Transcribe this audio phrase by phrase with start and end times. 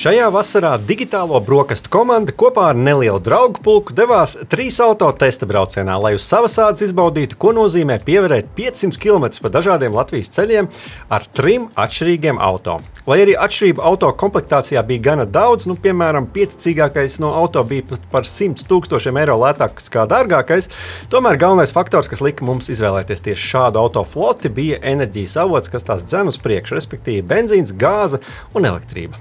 [0.00, 5.98] Šajā vasarā digitālo brokastu komanda kopā ar nelielu draugu pulku devās trīs auto testa braucienā,
[6.00, 10.70] lai uz savas ādas izbaudītu, ko nozīmē pievērēt 500 km pa dažādiem Latvijas ceļiem
[11.12, 12.78] ar trim atšķirīgiem auto.
[13.10, 18.24] Lai arī atšķirība auto komplektācijā bija gana daudz, nu, piemēram, pieticīgākais no auto bija par
[18.24, 20.70] 100 tūkstošiem eiro lētāks kā dārgākais,
[21.12, 25.84] tomēr galvenais faktors, kas lika mums izvēlēties tieši šādu auto floti, bija enerģijas avots, kas
[25.92, 28.24] tās dzen uz priekšu, respektīvi benzīns, gāze
[28.56, 29.20] un elektrība.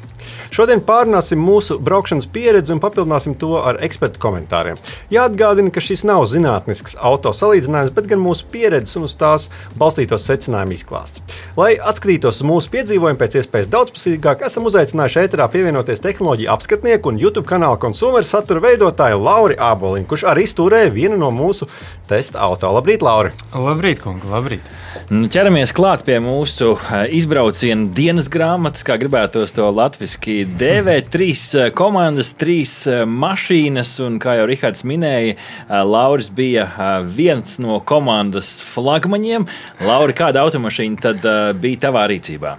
[0.55, 4.79] Šodien pārunāsim mūsu braukšanas pieredzi un papildināsim to ar ekspertu komentāriem.
[5.13, 9.47] Jāatgādina, ka šis nav zinātnisks auto salīdzinājums, bet gan mūsu pieredzes un uz tās
[9.79, 11.23] balstītos secinājumu izklāsts.
[11.59, 17.21] Lai atskatītos uz mūsu piedzīvojumu pēc iespējas daudzpusīgāk, esam uzaicinājuši ēterā pievienoties tehnoloģiju apskatnieku un
[17.21, 21.69] YouTube kanāla konsumeru satura veidotāju Lauri Āboliņu, kurš arī stūrēja vienu no mūsu
[22.09, 22.71] testa auto.
[22.75, 23.33] Labrīt, Lauri!
[23.53, 24.29] Labrīt, kungi!
[24.31, 24.65] Labrīt!
[25.09, 26.75] Nu, ķeramies klāt pie mūsu
[27.17, 29.65] izbrauciena dienas grāmatas, kā gribētos to
[30.09, 31.09] latviešu dēvēt.
[31.11, 31.43] Trīs
[31.75, 35.35] komandas, trīs mašīnas, un kā jau Rihards minēja,
[35.69, 36.67] Lauris bija
[37.03, 39.47] viens no komandas flagmaņiem.
[39.81, 41.25] Lauri, kāda automašīna tad
[41.59, 42.57] bija tavā rīcībā?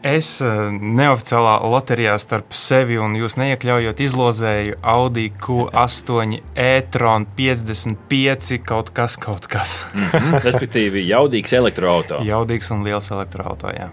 [0.00, 9.18] Es neoficiālā loterijā starp sevi un jūs neiekļaujot, izlozēju Audi Q8 e-tron 55, kaut kas,
[9.20, 9.86] kaut kas.
[9.92, 10.40] -hmm.
[10.46, 12.24] Respektīvi, jaudīgs elektroautorāts.
[12.24, 13.76] Jaudīgs un liels elektroautorāts.
[13.76, 13.90] Jā.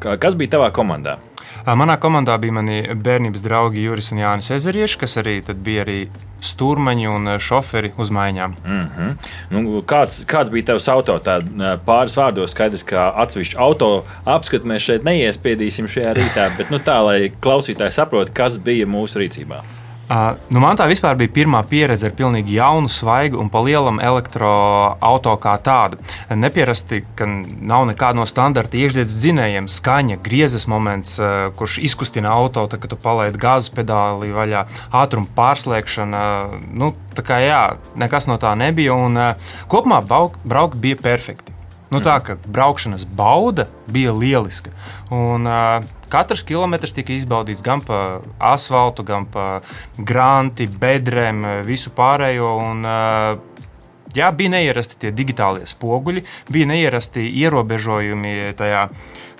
[0.00, 1.18] jā, kas bija tavā komandā?
[1.66, 5.98] Manā komandā bija mani bērnības draugi Juris un Jānis Ezerieši, kas arī bija arī
[6.44, 8.56] stūrmaņi un šoferi uz maiņām.
[8.64, 9.14] Mm -hmm.
[9.50, 11.18] nu, kāds, kāds bija tavs auto?
[11.18, 11.38] Tā,
[11.86, 17.00] pāris vārdos skaidrs, ka atsevišķu auto apskatu mēs šeit neiespiedīsim šajā rītā, bet nu, tā,
[17.04, 19.62] lai klausītāji saprotu, kas bija mūsu rīcībā.
[20.04, 25.36] Uh, nu man tā vispār bija pirmā pieredze ar pilnīgi jaunu, svaigu un palielam elektroautorātu
[25.40, 26.00] kā tādu.
[26.28, 32.66] Nepierasti, ka nav nekāda no standarta iekšzemes dzinējiem, skaņa, griezes moments, uh, kurš izkustina auto,
[32.68, 36.22] tad, kad tu palaidi gāzes pedāli vaļā, ātruma pārslēgšana.
[36.76, 37.64] Nu, tā kā jā,
[37.96, 38.92] nekas no tā nebija.
[39.08, 41.53] Un, uh, kopumā braukt bija perfekti.
[41.94, 44.72] Nu, tā kā braukšanas bauda bija lieliska.
[45.14, 49.60] Un, uh, katrs kilometrs tika izbaudīts gan pa asfaltu, gan pa
[49.98, 52.50] granti, bedrēm, visu pārējo.
[52.64, 53.68] Un, uh,
[54.16, 58.88] jā, bija neierasti tie digitālie spoguļi, bija neierasti ierobežojumi tajā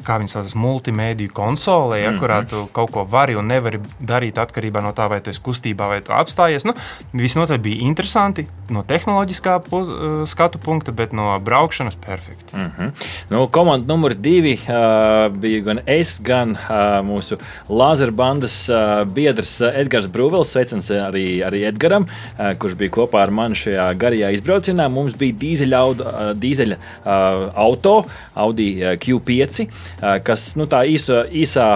[0.06, 2.20] kā viņi sauc, multimediju konsolē, ja, mm -hmm.
[2.20, 5.88] kurā tu kaut ko vari un nevari darīt atkarībā no tā, vai tu esi kustībā
[5.88, 6.64] vai tu apstājies.
[6.64, 6.74] Nu,
[7.12, 12.56] visnotaļ bija interesanti no tehnoloģiskā puz, uh, skatu punkta, bet no braukšanas perfekti.
[12.56, 12.90] Mm -hmm.
[13.30, 16.58] nu, komanda numur divi uh, bija gan es, gan uh,
[17.04, 17.38] mūsu
[17.68, 20.44] Lāzerbandas uh, biedrs Edgars Brūvels.
[20.44, 24.88] Sveicams arī, arī Edgaram, uh, kurš bija kopā ar mani šajā garajā izbraucienā.
[24.88, 28.04] Mums bija dīzeļa, uh, dīzeļa uh, auto,
[28.34, 29.66] Audi Q5
[30.00, 31.68] kas nu, tā īsā, īsā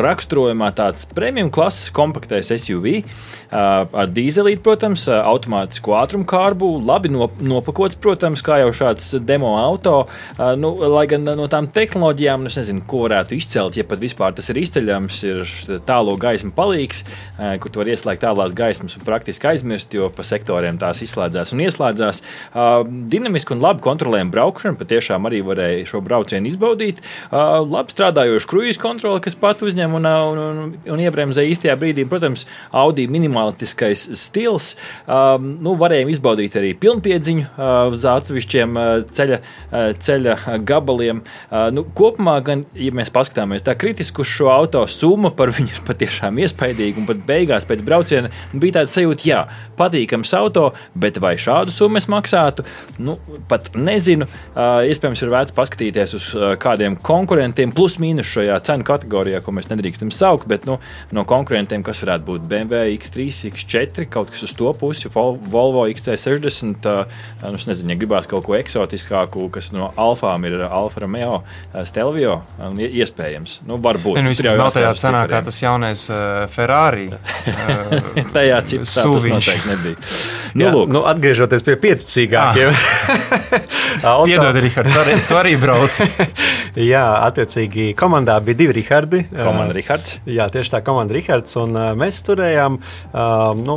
[0.00, 3.02] raksturojumā tāds premium klases kompaktais SUV
[3.50, 10.02] ar dīzelīti, protams, automātisku ātrumu kārbu, labi nopakots, protams, kā jau šāds demo auto.
[10.60, 14.36] Nu, lai gan no tām tehnoloģijām, nu, es nezinu, ko varētu izcelt, ja pat vispār
[14.36, 17.04] tas ir izceļams, ir tālo gaismu palīgs,
[17.62, 21.64] kur tu vari ieslēgt tālās gaismas un praktiski aizmirst, jo pa sektoriem tās izslēdzās un
[21.64, 22.22] ieslēdzās.
[23.14, 27.00] Dinamiski un labi kontrolējama braukšana, patiešām arī varēja šo braucienu izbaudīt.
[27.64, 32.04] Labi strādājoša kruīza kontrole, kas pat uzņem un, un, un, un iebremzē īstajā brīdī.
[32.08, 32.46] Protams,
[32.76, 34.72] Audi minimalistiskais stils.
[35.06, 40.36] Um, nu, varējām izbaudīt arī pilnpiedziņu uh, uz atsevišķiem uh, ceļa, uh, ceļa
[40.68, 41.22] gabaliem.
[41.48, 45.74] Uh, nu, kopumā, gan, ja mēs paskatāmies tā kritiski uz šo auto, summa par viņu
[45.74, 47.02] ir patiešām iespaidīga.
[47.02, 49.42] Un pat beigās pēc brauciena bija tāds sajūta, jā,
[49.78, 52.66] patīkams auto, bet vai šādu summu es maksātu?
[53.02, 53.16] Nu,
[53.50, 54.28] pat nezinu.
[54.52, 59.54] Uh, iespējams, ir vērts paskatīties uz uh, kādiem konkurentiem, plus mīnus šajā cenu kategorijā, ko
[59.56, 60.78] mēs nedrīkstam saukt, bet nu,
[61.14, 66.88] no konkurentiem, kas varētu būt BMW X3 X4, kaut kas uz to pusi, Volvo XC60.
[67.42, 71.42] Nu, es nezinu, ja gribās kaut ko eksotiskāku, kas no Alfām ir Alfa Romeo
[71.88, 72.40] Stelvio.
[72.88, 74.20] Iespējams, nu, varbūt.
[74.24, 77.08] Nu, jau nav tajā cenā, kā tas jaunais uh, Ferrari.
[77.10, 80.12] Uh, tajā cipsā tas noteikti nebija.
[80.56, 80.92] Nu, Jā, lūk.
[80.92, 82.72] nu, atgriežoties pie pieticīgākiem.
[84.08, 84.26] Auto...
[84.28, 86.06] Piedod, Rihard, es to arī braucu.
[86.92, 87.04] Jā,
[87.38, 89.22] attiecīgi komandā bija divi Rihardi.
[89.30, 90.18] Komanda Rihards.
[90.26, 91.54] Jā, tieši tā komanda Rihards.
[91.62, 93.76] Un mēs turējām um, nu,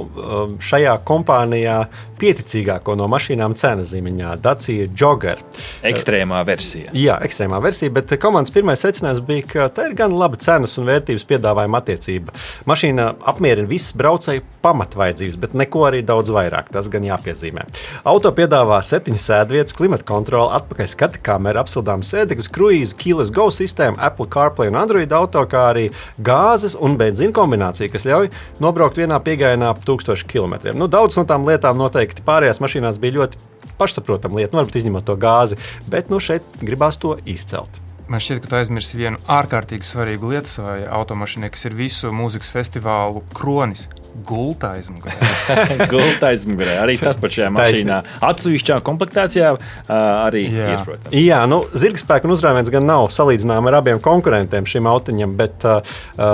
[0.65, 1.83] šajā kompānijā
[2.21, 5.41] vispieticīgāko no mašīnām cenas ziņā- Dacia Jogger.
[5.83, 6.91] Ekstrēmā versija.
[6.93, 10.85] Jā, ekstrēmā versija, bet komandas pirmais secinājums bija, ka tā ir gan laba cenas un
[10.85, 12.31] vērtības piedāvājuma attiecība.
[12.65, 16.69] Mašīna apmierina visas braucēju pamatvaidzības, bet neko arī daudz vairāk.
[16.71, 17.65] Tas gan jāpiezīmē.
[18.05, 23.97] Auto piedāvā septiņas sēdvietas, klimata kontroli, atpakaļ skatu kameru, apsildāmas sēdekļus, kruīzu, Keyless Go sistēmu,
[23.99, 25.89] Apple CarPlay un Android auto, kā arī
[26.19, 28.29] gāzes un benzīna kombinācija, kas ļauj
[28.59, 30.77] nobraukt vienā piegājienā ap 1000 km.
[30.77, 33.39] Nu, daudz no tām lietām noteikti pārējās mašīnās bija ļoti
[33.79, 35.57] pašsaprotama lieta, nu, varbūt izņemot to gāzi,
[35.89, 37.79] bet nu, šeit gribās to izcelt.
[38.11, 42.51] Man šķiet, ka tu aizmirsti vienu ārkārtīgi svarīgu lietu savai automašīnai, kas ir visu mūzikas
[42.51, 43.85] festivālu kronis.
[44.27, 45.15] Gulta aizmugurē.
[45.91, 46.75] Gulta aizmugurē.
[46.83, 47.99] Arī tas pat šajā mašīnā.
[48.27, 50.67] Atsevišķā komplektācijā uh, arī Jā.
[50.73, 50.83] ir.
[50.87, 51.15] Protams.
[51.15, 55.81] Jā, nu, zirgspēka un uzrāviens gan nav salīdzināms ar abiem konkurentiem šim autiņam, bet uh,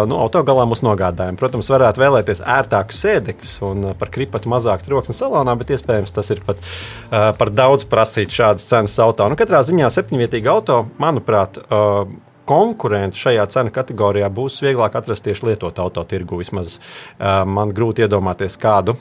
[0.10, 1.40] nu, auto galā mums nogādājumi.
[1.40, 6.44] Protams, varētu vēlēties ērtākus sēdekļus un par kripatu mazāk troksni salonā, bet iespējams tas ir
[6.48, 9.30] pat uh, par daudz prasīt šādas cenas auto.
[9.30, 12.08] Nu, katrā ziņā septiņvietīga auto, manuprāt, uh,
[12.48, 16.42] konkurentu šajā cenu kategorijā būs vieglāk atrast tieši lietotu autotirgu.
[16.42, 18.98] Vismaz uh, man grūti iedomāties kādu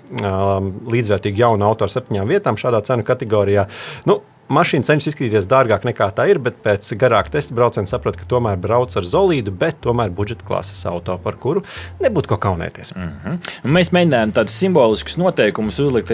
[0.92, 3.66] līdzvērtīgu jaunu auto ar septiņām vietām šādā cenu kategorijā.
[4.08, 4.20] Nu,
[4.52, 8.58] mašīna cenšas izskatīties dārgāk nekā tā ir, bet pēc garāka testa brauciena saprot, ka tomēr
[8.60, 11.62] brauc ar solīdu, bet tomēr budžeta klases auto, par kuru
[12.02, 12.94] nebūtu ko kaunēties.
[12.96, 13.38] Mm -hmm.
[13.76, 16.12] Mēs mēģinājām tādus simboliskus noteikumus uzlikt,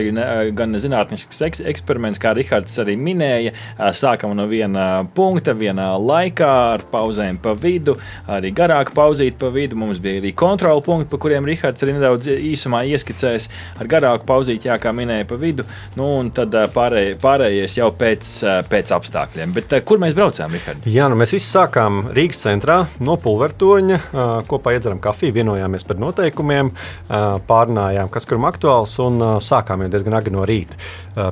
[0.55, 3.53] gan zinātnisks eks eksperiments, kā Rihards arī minēja.
[3.79, 7.97] Sākam no viena punkta, vienā laikā, ar pauzēm pa vidu,
[8.29, 9.77] arī garāku pauzīt pa vidu.
[9.77, 13.49] Mums bija arī kontrola punkti, pa kuriem Rihards arī nedaudz īsumā ieskicēs
[13.81, 15.65] ar garāku pauzīt, jā, kā minēja pa vidu.
[15.97, 19.53] Nu, un tad pārēj, pārējais jau pēc pēc, eh, pēc apstākļiem.
[19.53, 20.85] Bet, eh, kur mēs braucām, Rihard?
[20.85, 23.95] Jā, nu mēs visi sākām Rīgas centrā no Pulvertoņa.
[23.95, 26.73] Eh, kopā iedzeram kafiju, vienojāmies par noteikumiem,
[27.09, 30.77] pārunājām, kas kuram aktuāls un sākām jau diezgan agri no rīta.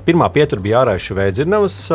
[0.04, 1.88] Pirmā pietura bija ārējuši Veidzirnavas,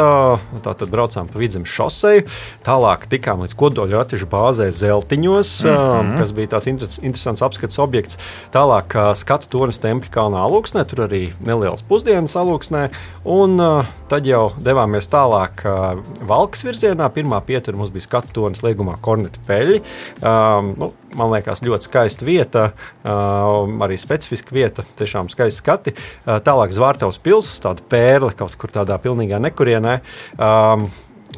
[0.63, 2.25] tātad braucām pa vidzemes šoseju,
[2.63, 6.17] tālāk tikām līdz kodoļu attižu bāzē Zeltiņos, mm -hmm.
[6.17, 8.17] kas bija tās interesants apskats objekts.
[8.51, 12.89] Tālāk skatu tornis Tempļa kalnā alūksnē, tur arī neliels pusdienas alūksnē,
[13.25, 17.09] un tad jau devām devāmies tālāk uh, Valkas virzienā.
[17.13, 19.81] Pirmā pietura mums bija skatu tonis liegumā Korneta peļi.
[20.21, 22.67] Um, nu, man liekas, ļoti skaista vieta,
[23.03, 25.95] uh, arī specifiska vieta, tiešām skaisti skati.
[26.25, 29.99] Uh, tālāk Zvārtavas pilsēta, tāda pērle kaut kur tādā pilnīgā nekurienē.
[30.37, 30.89] Um,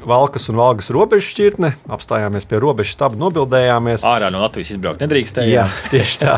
[0.06, 1.74] Valkas un Valgas robežu šķirtne.
[1.92, 4.04] Apstājāmies pie robežas stūra, nobildējāmies.
[4.08, 5.48] Ārā no Latvijas izbraukt nedrīkstēja.
[5.50, 6.36] Jā, tieši tā.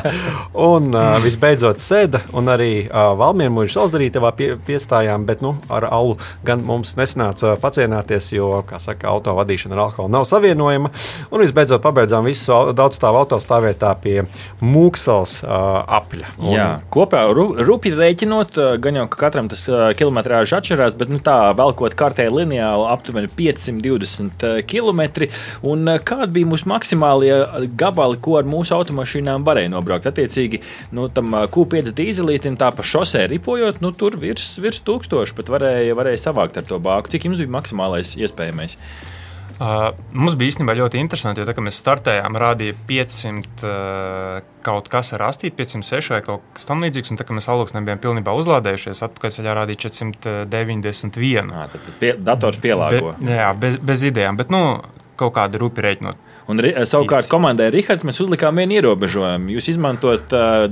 [0.59, 5.87] Un uh, visbeidzot sēda, un arī uh, Valmiera mūža salsdarītavā pie, piestājām, bet nu, ar
[5.89, 10.93] alu gan mums nesanāca pacienāties, jo, kā saka, auto vadīšana ar alkoholu nav savienojama.
[11.33, 14.23] Un visbeidzot pabeidzām visu daudzstāvu autostāvvietā pie
[14.63, 16.33] Mūksels uh, apļa.
[16.39, 19.65] Un, Jā, kopā rupi rēķinot, gan jau ka katram tas
[19.99, 25.27] kilometrāžs atšķirās, bet nu, tā velkot kartē lineāli aptuveni 5 520 eh, km.
[25.69, 27.33] Un eh, kādi bija mūsu maksimālie
[27.79, 30.09] gabali, ko ar mūsu automašīnām varēja nobraukt?
[30.09, 30.61] Attiecīgi,
[30.95, 35.53] nu, tam eh, Q5 dīzelītam tā pa šosē ripojot, nu, tur virs, virs tūkstoša pat
[35.55, 37.11] varēja, varēja savākt ar to bāku.
[37.13, 38.77] Cik jums bija maksimālais iespējamais?
[39.59, 45.11] Uh, mums bija īstenībā ļoti interesanti, jo tā, mēs startējām, rādīja 500 uh, kaut kas
[45.17, 47.11] ar astīti, 506 vai kaut kas tamlīdzīgs.
[47.11, 51.51] Un tā kā mēs alūksnē bijām pilnībā uzlādējušies, atpakaļceļā rādīja 491.
[51.51, 53.11] À, tad pie, dators pielāgo.
[53.19, 54.63] Be, jā, bez, bez idejām, bet nu,
[55.19, 56.23] kaut kādi rupi rēķinot.
[56.49, 56.57] Un
[56.89, 59.51] savukārt komandai Rihards mēs uzlikām vienu ierobežojumu.
[59.53, 60.63] Jūs izmantot uh,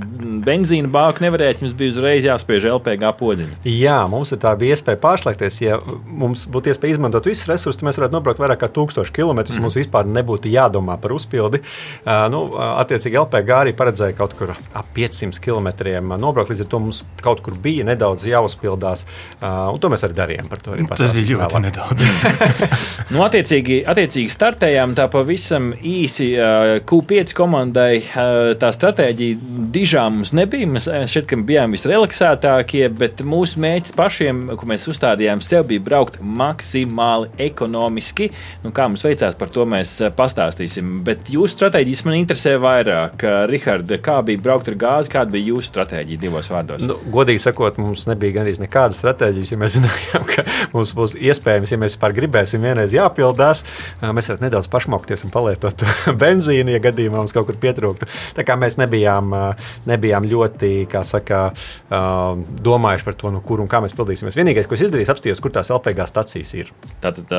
[0.45, 3.59] benzīna bāku nevarējāt, jums bija uzreiz jāspiež LPG podziņa.
[3.69, 5.59] Jā, mums ir tā bija iespēja pārslēgties.
[5.61, 5.77] Ja
[6.07, 9.43] mums būtu iespēja izmantot visus resursus, tad mēs varētu nobraukt vairāk kā 1000 km.
[9.43, 9.67] Mm.
[9.67, 11.61] Mums vispār nebūtu jādomā par uzpildi.
[12.01, 15.69] Uh, nu, attiecīgi LPG arī paredzēja kaut kur ap 500 km
[16.17, 16.55] nobraukt.
[16.55, 19.05] Līdz ar to mums kaut kur bija nedaudz jāuzpildās.
[19.37, 20.49] Uh, un to mēs arī darījām.
[20.97, 22.09] Tas bija ļoti nedaudz.
[23.13, 26.35] nu, attiecīgi, attiecīgi startējām tā pavisam pavisam īsi
[26.87, 28.01] Q5 komandai
[28.59, 29.37] tā stratēģija
[29.73, 30.67] dižām mums nebija.
[30.67, 37.29] Mēs šeit bijām visrelaksētākie, bet mūsu mērķis pašiem, ko mēs uzstādījām sev, bija braukt maksimāli
[37.37, 38.31] ekonomiski.
[38.63, 41.03] Nu, kā mums veicās, par to mēs pastāstīsim.
[41.07, 43.25] Bet jūsu stratēģijas man interesē vairāk.
[43.49, 46.85] Rihard, kā bija braukt ar gāzi, kāda bija jūsu stratēģija divos vārdos?
[46.87, 51.73] Nu, godīgi sakot, mums nebija gandrīz nekādas stratēģijas, jo mēs zinājām, ka mums būs iespējams,
[51.73, 53.63] ja mēs vispār gribēsim vienreiz jāpildās,
[54.01, 55.89] mēs varētu nedaudz pašmokties un palietot lietotu
[56.21, 58.07] benzīnu, ja gadījumā mums kaut kur pietrūktu.
[58.37, 59.33] Tā kā mēs nebijām,
[59.89, 61.51] nebijām ļoti, kā saka,
[61.89, 64.37] domājuši par to, nu, kur un kā mēs pildīsimies.
[64.37, 66.71] Vienīgais, ko es izdarīju, apstājos, kur tās LPG stacijas ir.
[67.03, 67.31] Tātad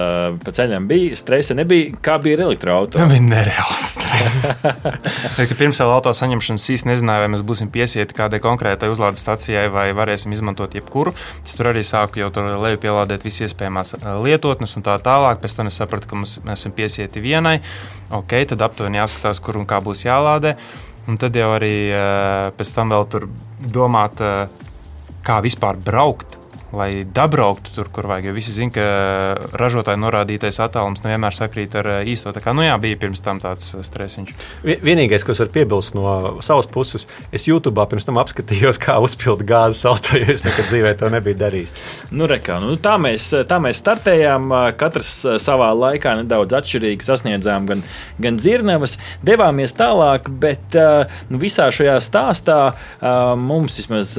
[0.45, 1.95] pa ceļam bija stresa, nebija.
[2.03, 2.99] Kā bija ar elektroautorātu?
[2.99, 3.98] Tā bija nereāls.
[5.59, 9.89] Pirms vēl auto saņemšanas īsti nezināju, vai mēs būsim piesieti kādai konkrētai uzlādes stacijai, vai
[9.97, 11.15] varēsim izmantot jebkuru.
[11.45, 12.31] Es tur arī sāku jau
[12.63, 15.43] leju pielādēt visas iespējamās lietotnes un tā tālāk.
[15.43, 17.59] Pēc tam es sapratu, ka mums, mēs esam piesieti vienai.
[18.15, 20.57] Ok, tad aptuveni jāskatās, kur un kā būs jālādē.
[21.09, 21.75] Un tad jau arī
[22.59, 23.31] pēc tam vēl tur
[23.65, 24.21] domāt,
[25.25, 26.37] kā vispār braukt
[26.73, 28.29] lai dabrauktu tur, kur vajag.
[28.29, 28.85] Jo visi zina, ka
[29.57, 32.33] ražotāja norādītais attālums nevienmēr sakrīt ar eh, īsto.
[32.35, 34.35] Tā kā nu jā, bija pirms tam tāds eh, stresiņš.
[34.85, 39.49] Vienīgais, ko es varu piebilst no savas puses, es YouTube pirms tam apskatījos, kā uzpildīt
[39.49, 41.73] gāzes auto, jo es nekad dzīvē to nebiju darījis.
[42.13, 44.53] Nu, rekā, nu, tā, mēs, tā mēs startējām.
[44.79, 47.83] Katrs savā laikā nedaudz atšķirīgi sasniedzām gan,
[48.21, 50.77] gan dzirnavas, devāmies tālāk, bet
[51.31, 52.59] nu, visā šajā stāstā
[53.41, 54.15] mums vismaz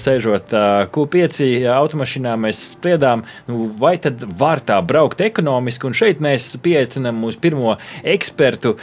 [0.00, 0.54] sēžot
[0.94, 5.88] Q5 auto automašīnā mēs spriedām, nu, vai tad var tā braukt ekonomiski.
[5.90, 8.76] Un šeit mēs pieaicinām mūsu pirmo ekspertu,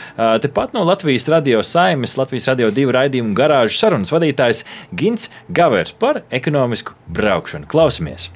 [0.44, 4.66] tepat no Latvijas radio saimes, Latvijas radio divu raidījumu garāžu sarunas vadītājs
[4.98, 7.70] Gins Gavers par ekonomisku braukšanu.
[7.72, 8.32] Klausamies!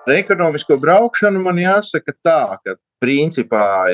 [0.00, 3.88] Par ekonomisko braukšanu man jāsaka tā, ka principā,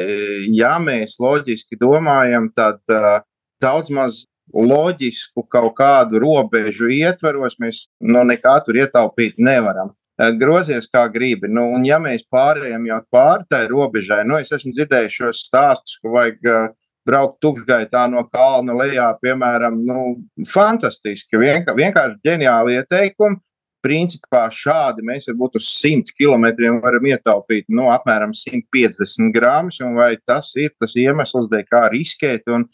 [0.54, 3.20] ja mēs loģiski domājam, tad uh,
[3.62, 4.24] daudz maz
[4.54, 9.90] loģisku kaut kādu robežu ietvaros mēs no nekā tur ietaupīt nevaram.
[10.16, 11.48] Eh, grozies kā gribi.
[11.52, 15.98] Nu, un, ja mēs pārējām jau pāri tai robežai, nu, es esmu dzirdējis šos stāstus,
[16.00, 16.70] ka vajag uh,
[17.06, 20.06] braukt tukšgaitā no kalna lejā, piemēram, nu,
[20.48, 23.42] fantastiski, vienk vienkārši ģeniāli ieteikumi.
[23.84, 26.48] Principā šādi mēs varbūt uz 100 km
[26.82, 32.64] varam ietaupīt nu, apmēram 150 gramus, vai tas ir tas iemesls, dēļ kā riskēt un,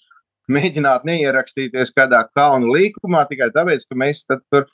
[0.50, 4.66] mēģināt neierakstīties kādā kalnu līkumā tikai tāpēc, ka mēs tur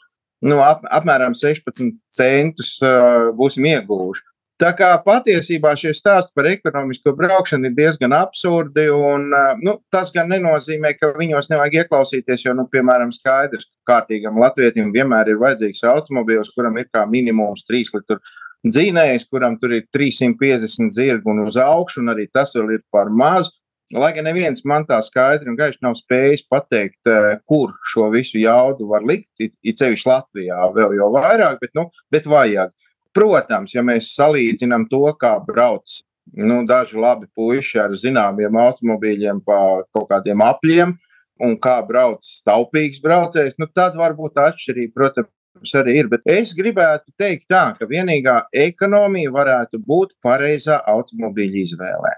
[0.45, 4.25] nu, ap, apmēram 16 centus uh, būsim ieguvuši.
[4.59, 10.11] Tā kā patiesībā šie stāsti par ekonomisko braukšanu ir diezgan absurdi, un uh, nu, tas
[10.15, 15.39] gan nenozīmē, ka viņos nevajag ieklausīties, jo, nu, piemēram, skaidrs, ka kārtīgam latvietim vienmēr ir
[15.43, 18.19] vajadzīgs automobīls, kuram ir kā minimums 3 litru
[18.67, 23.15] dzinējs, kuram tur ir 350 zirgu un uz augšu, un arī tas vēl ir par
[23.15, 23.55] mazu.
[23.97, 28.37] Lai gan neviens man tā skaidri un gaiši nav spējis pateikt, eh, kur šo visu
[28.37, 32.75] jaudu var likt, it sevišķi Latvijā vēl jau vairāk, bet, nu, bet vajag.
[33.17, 36.03] Protams, ja mēs salīdzinām to, kā brauc
[36.37, 39.59] nu, daži labi puiši ar zināmiem automobīļiem pa
[39.97, 40.95] kaut kādiem apļiem,
[41.41, 46.13] un kā brauc taupīgs braucējs, nu, tad varbūt atšķirība, protams, arī ir.
[46.13, 52.17] Bet es gribētu teikt tā, ka vienīgā ekonomija varētu būt pareizā automobīļa izvēlē.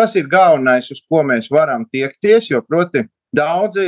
[0.00, 3.84] Tas ir galvenais, uz ko mēs varam tiekties, jo, proti, Daudzi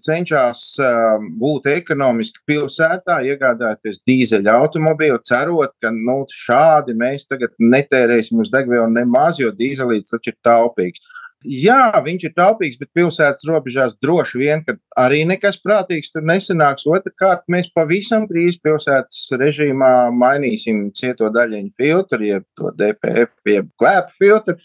[0.00, 8.40] cenšas uh, būt ekonomiski pilsētā, iegādāties dīzeļa automobīlu, cerot, ka nu, šādi mēs tagad netērēsim
[8.40, 11.04] uz degvielu nemaz, jo dīzelīts taču ir taupīgs.
[11.44, 16.88] Jā, viņš ir taupīgs, bet pilsētas robežās droši vien, ka arī nekas prātīgs tur nesanāks.
[16.88, 24.16] Otrakārt, mēs pavisam drīz pilsētas režīmā mainīsim cieto daļiņu filtru, jeb to DPF, jeb klēpu
[24.24, 24.56] filtru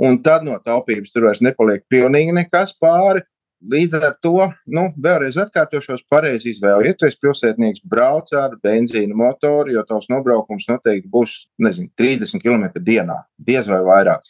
[0.00, 3.22] un tad no taupības tur vairs nepaliek pilnīgi nekas pāri.
[3.60, 6.86] Līdz ar to, nu, vēlreiz atkārtošos, pareizi izvēle.
[6.88, 12.40] Ja tu esi pilsētnieks, brauc ar benzīna motoru, jo tavs nobraukums noteikti būs, nezinu, 30
[12.40, 14.24] km dienā, diez vai vairāk.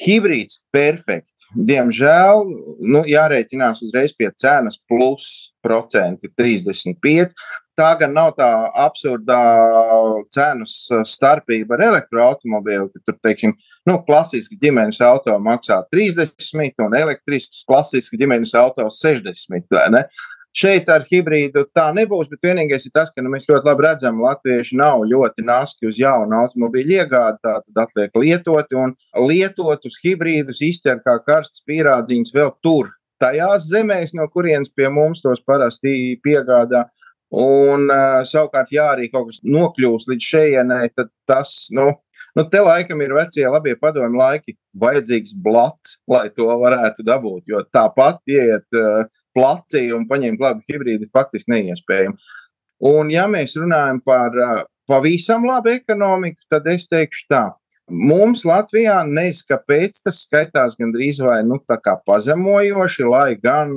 [0.00, 1.50] Hibrīds perfekts.
[1.52, 2.40] Diemžēl
[2.88, 7.36] nu, jārēķinās uzreiz pie cenas plus procenti 35.
[7.74, 8.48] Tā gan nav tā
[8.84, 9.38] absurdā
[10.34, 10.76] cenas
[11.10, 13.56] starpība ar elektroautobīlu, ka tur, teiksim,
[13.88, 20.06] nu, klasiski ģimenes auto maksā 30 un elektrisks klasiski ģimenes auto 60.
[20.54, 24.20] Šeit ar hibrīdu tā nebūs, bet vienīgais ir tas, ka nu, mēs ļoti labi redzam,
[24.22, 27.40] ka latvieši nav ļoti naski uz jaunu automobīļu iegādi.
[27.42, 28.94] Tad atliek lietoti un
[29.26, 35.42] lietotus hibrīdus izķer kā karstas pierādziņas vēl tur, tajās zemēs, no kurienes pie mums tos
[35.42, 36.86] parasti piegādā.
[37.34, 41.88] Un, uh, savukārt, ja arī kaut kas nokļūs līdz šejienei, tad tas, nu,
[42.36, 44.54] nu, te laikam ir vecie labie padomi laiki.
[44.78, 47.42] Vajadzīgs blats, lai to varētu dabūt.
[47.50, 52.14] Jo tāpat iet uh, placī un paņemt labu hibrīdu faktiski neiespējami.
[52.84, 57.44] Un, ja mēs runājam par uh, pavisam labu ekonomiku, tad es teikšu tā.
[57.92, 61.58] Mums Latvijā nezinu, kāpēc tas skaitās gandrīz vai nu,
[62.06, 63.74] pazemojoši, lai gan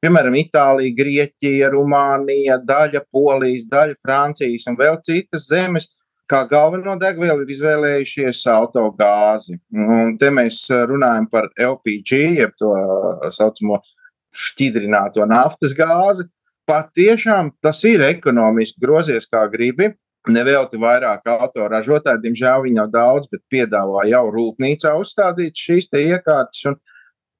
[0.00, 5.90] piemēram, Itālija, Grieķija, Rumānija, daļa Polijas, daļa Francijas un vēl citas zemes.
[6.30, 9.56] Kā galveno degvielu ir izvēlējušies autogāzi.
[9.74, 12.70] Un te mēs runājam par LPG, jeb to
[13.34, 13.80] saucamo
[14.30, 16.28] šķidrināto naftas gāzi.
[16.70, 19.90] Patiešām tas ir ekonomiski grozies kā gribi.
[20.28, 26.76] Nevelti vairāk autoražotāji, diemžēl viņi nav daudz, bet piedāvā jau rūpnīcā uzstādīt šīs iekārtas.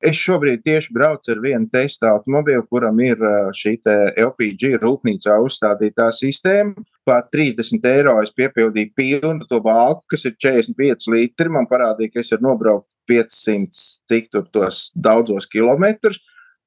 [0.01, 3.21] Es šobrīd tieši braucu ar vienu testu automobīlu, kuram ir
[3.53, 3.75] šī
[4.17, 6.87] LPG rūpnīcā uzstādītā sistēma.
[7.05, 11.53] Par 30 eiro es piepildīju pilnu to bāku, kas ir 45 litri.
[11.53, 16.23] Man parādīja, ka es varu nobraukt 500 tik tur tos daudzos kilometrus.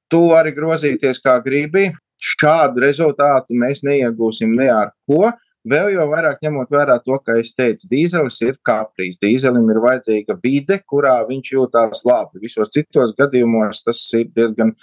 [0.06, 1.88] Tu vari grozīties kā gribi.
[2.22, 5.32] Šādu rezultātu mēs neiegūsim ne ar ko.
[5.64, 9.16] Vēl jau vairāk ņemot vērā to, ka es teicu, dīzelis ir kaprīs.
[9.22, 12.42] Dīzelim ir vajadzīga vide, kurā viņš jūtās labi.
[12.42, 14.74] Visos citos gadījumos tas ir diezgan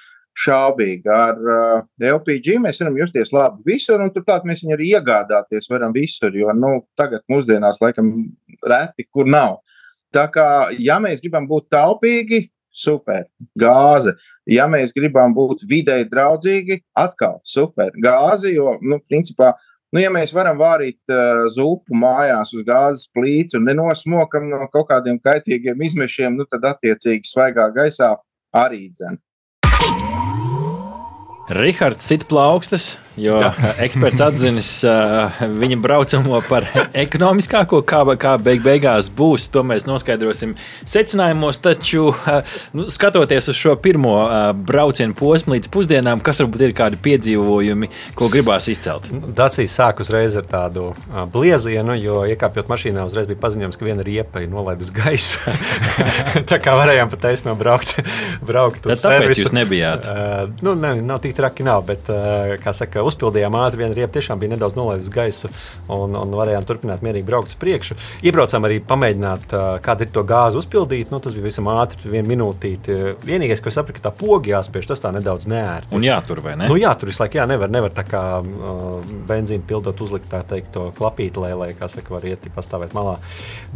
[0.42, 1.06] šaubīgi.
[1.14, 1.86] Ar uh,
[2.16, 6.50] LPG mēs varam justies labi visur, un turklāt mēs viņu arī iegādāties varam visur, jo
[6.58, 8.10] nu, tagad mūsdienās laikam
[8.66, 9.60] reti, kur nav.
[10.12, 10.48] Tā kā,
[10.82, 13.28] ja mēs gribam būt taupīgi, super,
[13.60, 14.16] gāze.
[14.50, 20.12] Ja mēs gribam būt videi draudzīgi, atkal super, gāze, jo, nu, principā, uh, Nu, ja
[20.14, 25.84] mēs varam vārīt uh, zupu mājās uz gāzes plīts un nenosmokam no kaut kādiem kaitīgiem
[25.84, 28.14] izmešiem, nu, tad attiecīgi svaigā gaisā
[28.56, 29.20] arī dzēn.
[31.52, 33.36] Rihards sit plaukstas, jo
[33.86, 36.64] eksperts atzinis uh, viņa braucamo par
[37.04, 39.50] ekonomiskāko, kā, kā beig beigās būs.
[39.52, 40.54] To mēs noskaidrosim
[40.88, 41.60] secinājumos.
[41.62, 46.76] Taču, uh, nu, skatoties uz šo pirmo uh, braucienu posmu līdz pusdienām, kas varbūt ir
[46.78, 49.10] kādi piedzīvojumi, ko gribās izcelt?
[49.12, 50.92] Dacīs sāk uzreiz ar tādu
[51.34, 55.58] bliezienu, jo iekāpjot mašīnā, uzreiz bija paziņojums, ka viena riepa ir nolaidusi gaisu.
[56.52, 57.98] Tā kā varējām pat taisno braukt.
[58.48, 59.46] braukt Tad tāpēc servisu.
[59.50, 60.08] jūs nebijāt?
[60.08, 63.82] Uh, nu, ne, nav tik traki nav, bet, uh, kā saka, uzpildījām ātri.
[63.82, 65.52] Viena riepa tiešām bija nedaudz nolaidusi gaisu,
[65.92, 67.98] un, un varējām turpināt mierīgi braukt uz priekšu.
[68.26, 71.12] Iebraucām arī pamēģināt, uh, kāda ir to gāzi uzpildīt.
[71.14, 73.16] Nu, tas bija visam ātri, viena minūtīte.
[73.26, 75.94] Vienīgais, ko es sapratu, ka tā poga jāspiež, tas tā nedaudz neērti.
[75.98, 76.70] Un jātur vai ne?
[76.72, 80.44] Nu, jā, tur visu laiku jā, nevar, nevar tā kā uh, benzīnu pildot, uzlikt tā
[80.48, 83.18] teikt, to klapīti, lai, lai kā saka, var iet pastāvēt malā.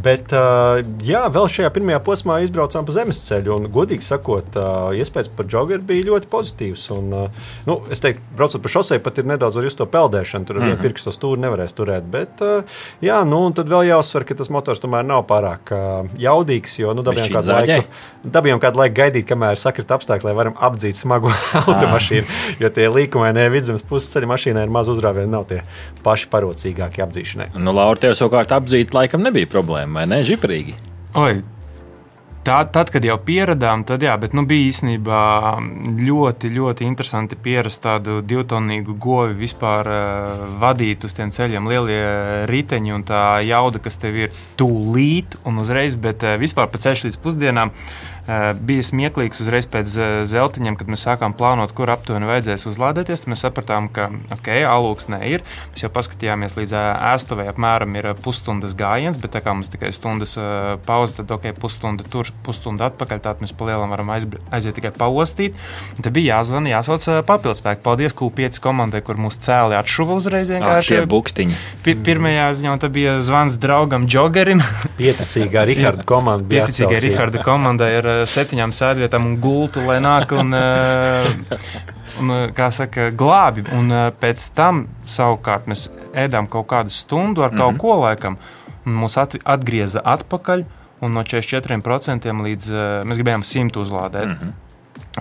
[0.06, 4.92] Bet, uh, jā, vēl šajā pirmajā posmā izbraucām pa zemes ceļu, un, godīgi sakot, uh,
[4.98, 6.86] iespējas par joggeru bija ļoti pozitīvas.
[6.96, 10.46] Un, uh, nu, es teiktu, braucot pa šosei, pat ir nedaudz just to peldēšanu.
[10.46, 10.82] Tur mm -hmm.
[10.82, 12.04] pirkstu stūri nevarēs turēt.
[12.12, 12.64] Bet, uh,
[13.02, 16.80] jā, nu, tad vēl jāuzsver, ka tas motors tomēr nav pārāk uh, jaudīgs.
[16.80, 17.88] Jo nu, dabījām, kādu laiku,
[18.24, 21.32] dabījām kādu laiku gaidīt, kamēr sakrita apstākļi, lai varam apdzīt smagu
[21.68, 22.26] automašīnu.
[22.60, 25.62] Jo tie līkumaini vidzemes pusceļa mašīnai ir maz uzrāvieni, nav tie
[26.04, 27.52] paši parocīgākie apdzīšanai.
[27.58, 30.24] Nu, Laura, tev savukārt apdzīt laikam nebija problēma, vai ne?
[30.28, 30.76] Žiprīgi.
[31.16, 31.40] Oi,
[32.46, 35.22] Tā, tad, kad jau pieradām, tad jā, bet nu, bija īstenībā
[35.98, 42.04] ļoti, ļoti interesanti pierast tādu divtonīgu govi vispār uh, vadīt uz tiem ceļiem, lielie
[42.52, 47.08] riteņi un tā jauda, kas tev ir tūlīt un uzreiz, bet uh, vispār pa ceļš
[47.08, 47.74] līdz pusdienām.
[47.74, 48.15] Uh,
[48.66, 53.22] bija smieklīgs uzreiz pēc eh, zeltiņiem, kad mēs sākām plānot, kur aptuveni vajadzēs uzlādēties.
[53.22, 55.44] Tad mēs sapratām, ka ok, alūksnē ir.
[55.74, 59.92] Mēs jau paskatījāmies līdz eh, ēstuvei, apmēram ir pusstundas gājiens, bet tā kā mums tikai
[59.96, 60.34] stundas
[60.86, 63.22] pauze, tad ok, pusstunda tur, pusstunda atpakaļ.
[63.22, 65.58] Tātad mēs palielam varam aiziet tikai paostīt.
[66.00, 67.84] Tad bija jāzvana, jāsauc papildspēku.
[67.86, 70.50] Paldies Q5 komandai, kur mūs cēlīja atšuva uzreiz.
[70.50, 71.62] Vienkārši ah, bukstiņi.
[71.86, 74.64] Pir pirmajā ziņā tā bija zvans draugam Džogerim.
[74.98, 76.50] Pieticīgā Riharda komanda.
[76.50, 81.30] Pieticīgā Riharda komanda ir septiņām sēdvietām un gultu, lai nāk un, eh,
[82.22, 83.66] un eh, kā saka, glābi.
[83.76, 87.82] Un eh, pēc tam savukārt mēs ēdām kaut kādu stundu ar kaut mm -hmm.
[87.82, 88.38] ko laikam,
[88.86, 90.66] un mūs atgrieza atpakaļ.
[91.02, 92.70] Un no 44% līdz
[93.06, 94.26] mēs gribējām 100 uzlādēt.
[94.26, 94.65] Mm -hmm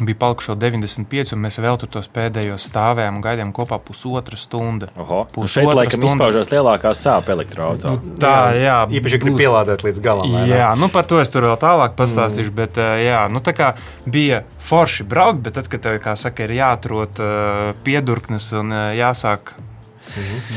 [0.03, 4.39] bija palikuši jau 95, un mēs vēl tur tos pēdējos stāvējām un gaidījām kopā pusotru
[4.39, 4.89] stundu.
[4.99, 6.15] Oho, nu šeit laikam stunda.
[6.17, 7.95] izpaužās lielākā sāpe elektroautorā.
[7.95, 8.79] Nu, tā, jā.
[8.99, 10.35] Īpaši grib pielādēt līdz galam.
[10.51, 12.59] Jā, nu par to es tur vēl tālāk pastāstīšu, mm.
[12.59, 13.71] bet jā, nu tā kā
[14.07, 18.89] bija forši braukt, bet tad, kad tev, kā saka, ir jāatrod uh, piedurknes un uh,
[18.99, 19.55] jāsāk.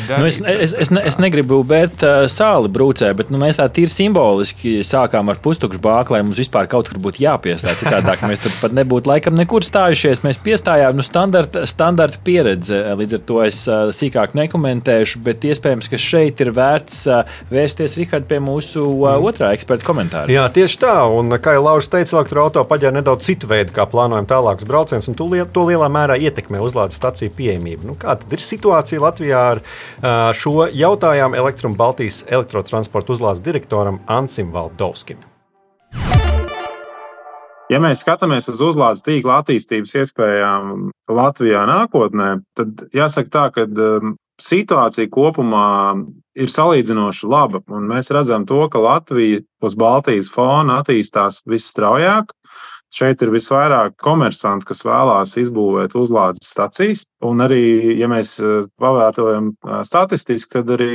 [0.08, 3.92] Nu, es, es, es, es negribu būt uh, sāli brūcē, bet nu, mēs tā tīri
[3.92, 7.78] simboliski sākām ar pustukšu bāku, lai mums vispār kaut kur būtu jāpiestāj.
[7.82, 10.22] Citādāk mēs tur pat nebūtu laikam nekur stājušies.
[10.26, 12.80] Mēs piestājām nu, standarta, standarta pieredze.
[13.00, 17.98] Līdz ar to es uh, sīkāk nekomentēšu, bet iespējams, ka šeit ir vērts uh, vērsties
[18.02, 20.32] Rihard pie mūsu uh, otrā eksperta komentāra.
[20.32, 20.96] Jā, tieši tā.
[21.18, 25.18] Un, kā jau Lauris teica, elektroautorāta paģēra nedaudz citu veidu, kā plānojam tālākus braucienus, un
[25.18, 25.28] to,
[25.68, 27.90] lielā mērā ietekmē uzlādes staciju pieejamību.
[27.90, 29.37] Nu, kāda ir situācija Latvijā?
[29.38, 29.63] Ar
[30.38, 35.23] šo jautājumu Elektrum Baltijas elektrotransporta uzlādes direktoram Ansim Valdovskim.
[37.67, 43.65] Ja mēs skatāmies uz uzlādes tīkla attīstības iespējām Latvijā nākotnē, tad jāsaka tā, ka
[44.39, 45.97] situācija kopumā
[46.38, 47.60] ir salīdzinoši laba.
[47.67, 52.32] Mēs redzam, to, ka Latvija uz Baltijas fona attīstās visstraujāk.
[52.93, 57.04] Šeit ir visvairāk komersanti, kas vēlās izbūvēt uzlādes stacijas.
[57.28, 60.93] Un arī, ja mēs eh, pavērtojam eh, statistiski, tad arī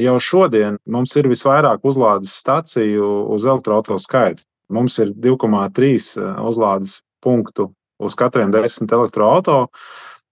[0.00, 4.46] jau šodien mums ir visvairāk uzlādes staciju uz elektroautorāta skaitu.
[4.72, 7.68] Mums ir 2,3 eh, uzlādes punktu
[8.00, 9.68] uz katriem desmit elektroautoriem.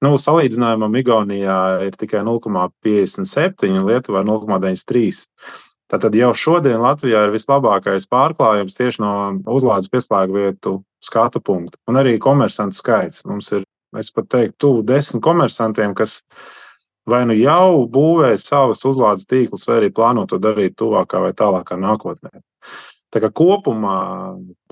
[0.03, 5.29] Nu, salīdzinājumam, Igaunijā ir tikai 0,57 un Lietuvā 0,93.
[5.93, 9.13] Tātad jau šodien Latvijā ir vislabākais pārklājums tieši no
[9.53, 11.77] uzlādes pieslēgu vietu skatu punkta.
[11.91, 13.27] Un arī komersantu skaits.
[13.29, 13.67] Mums ir,
[14.01, 16.23] es pat teiktu, tuvu desmit komersantiem, kas
[17.05, 21.77] vai nu jau būvē savas uzlādes tīklus, vai arī plāno to darīt tuvākā vai tālākā
[21.77, 22.41] nākotnē.
[23.13, 23.99] Tā kā kopumā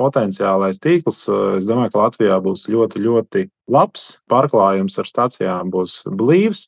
[0.00, 1.26] potenciālais tīkls,
[1.58, 4.06] es domāju, ka Latvijā būs ļoti, ļoti labs.
[4.32, 6.64] Pārklājums ar stācijām būs blīvs.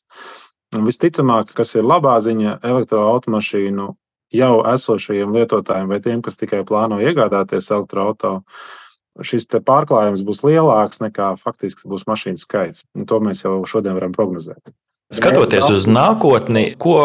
[0.77, 3.89] Un visticamāk, kas ir labā ziņa, elektroautomašīnu
[4.33, 8.81] jau esošajiem lietotājiem vai tiem, kas tikai plāno iegādāties elektroautomašīnu,
[9.21, 12.81] šis pārklājums būs lielāks nekā faktiski būs mašīnu skaits.
[12.97, 14.73] Un to mēs jau šodien varam prognozēt.
[15.13, 16.95] Skatoties uz nākotni, ko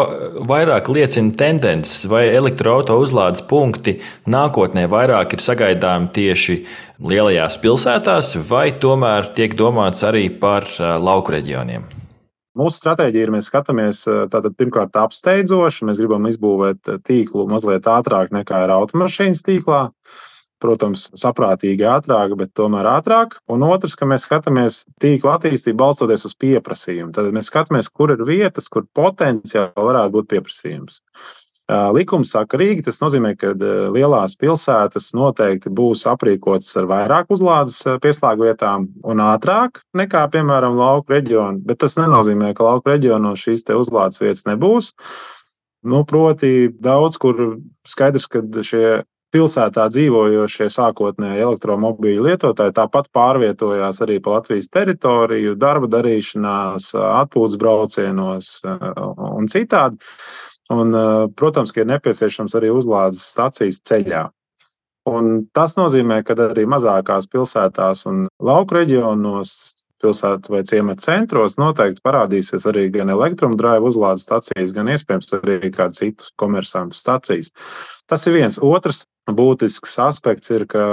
[0.49, 6.57] vairāk liecina tendences, vai elektroautorāta uzlādes punkti nākotnē vairāk ir sagaidāmi tieši
[7.05, 11.85] lielajās pilsētās, vai tomēr tiek domāts arī par lauku reģioniem?
[12.59, 18.65] Mūsu stratēģija ir, mēs skatāmies tātad pirmkārt apsteidzoši, mēs gribam izbūvēt tīklu mazliet ātrāk nekā
[18.65, 19.85] ir automašīnas tīklā
[20.59, 23.37] protams, saprātīgi ātrāk, bet tomēr ātrāk.
[23.51, 27.13] Un otrs, ka mēs skatāmies tīkla attīstību balstoties uz pieprasījumu.
[27.15, 30.99] Tad mēs skatāmies, kur ir vietas, kur potenciāli varētu būt pieprasījums.
[31.69, 32.83] Likums saka, Rīga.
[32.87, 33.51] Tas nozīmē, ka
[33.93, 41.13] lielās pilsētas noteikti būs aprīkotas ar vairāk uzlādes pieslēgu vietām un ātrāk nekā, piemēram, lauku
[41.13, 41.61] reģionu.
[41.69, 44.95] Bet tas nenozīmē, ka lauku reģionos šīs uzlādes vietas nebūs.
[45.85, 49.01] Nu, proti, daudz kur skaidrs, ka šie
[49.33, 58.53] pilsētā dzīvojošie sākotnēji elektromobīļu lietotāji tāpat pārvietojās arī pa Latvijas teritoriju, darba darīšanās, atpūtas braucienos
[58.65, 60.01] un citādi.
[60.69, 60.93] Un,
[61.39, 64.27] protams, ka ir nepieciešams arī uzlādes stācijas ceļā.
[65.09, 69.55] Un tas nozīmē, ka arī mazākās pilsētās un lauku reģionos
[69.99, 75.99] pilsētu vai ciemata centros noteikti parādīsies arī gan elektromobīļu uzlādes stācijas, gan iespējams arī kādu
[75.99, 77.51] citu komersantu stācijas.
[78.09, 78.59] Tas ir viens.
[78.63, 80.83] Otrs būtisks aspekts ir, ka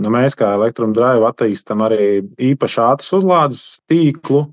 [0.00, 2.10] nu, mēs kā elektromobīļu attīstām arī
[2.52, 4.46] īpaši ātras uzlādes tīklu.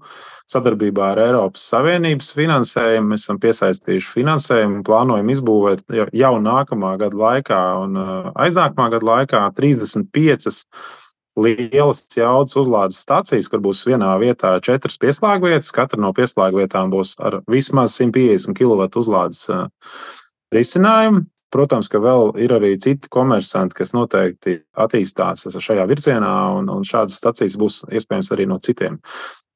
[0.51, 5.85] Sadarbībā ar Eiropas Savienības finansējumu mēs esam piesaistījuši finansējumu un plānojam izbūvēt
[6.19, 7.95] jau nākamā gada laikā un
[8.33, 10.51] aiznākamā gada laikā 35
[11.39, 15.71] lielas jaudas uzlādes stācijas, kur būs vienā vietā četras pieslēgvietas.
[15.73, 19.47] Katra no pieslēgvietām būs ar vismaz 150 kW uzlādes
[20.53, 21.23] risinājumu.
[21.53, 27.19] Protams, ka vēl ir arī citi komersanti, kas noteikti attīstās šajā virzienā, un, un šādas
[27.21, 28.97] stacijas būs iespējams arī no citiem.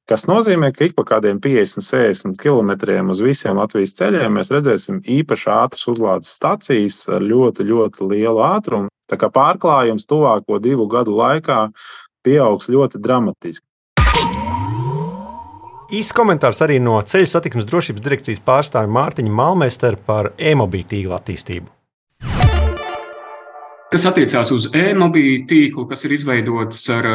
[0.08, 2.70] Tas nozīmē, ka ik pa kādiem 50, 60 km
[3.12, 8.88] uz visiem Latvijas ceļiem mēs redzēsim īpaši ātras uzlādes stacijas ar ļoti, ļoti lielu ātrumu.
[9.04, 11.66] Tā kā pārklājums tuvāko divu gadu laikā
[12.24, 13.66] pieaugs ļoti dramatiski.
[15.92, 21.74] Īsts komentārs arī no Ceļu satiksmes drošības direkcijas pārstāvja Mārtiņa Malmestera par e-mobīļu tīkla attīstību
[23.88, 27.08] kas attiecās uz e-mobīļu tīklu, kas ir izveidots ar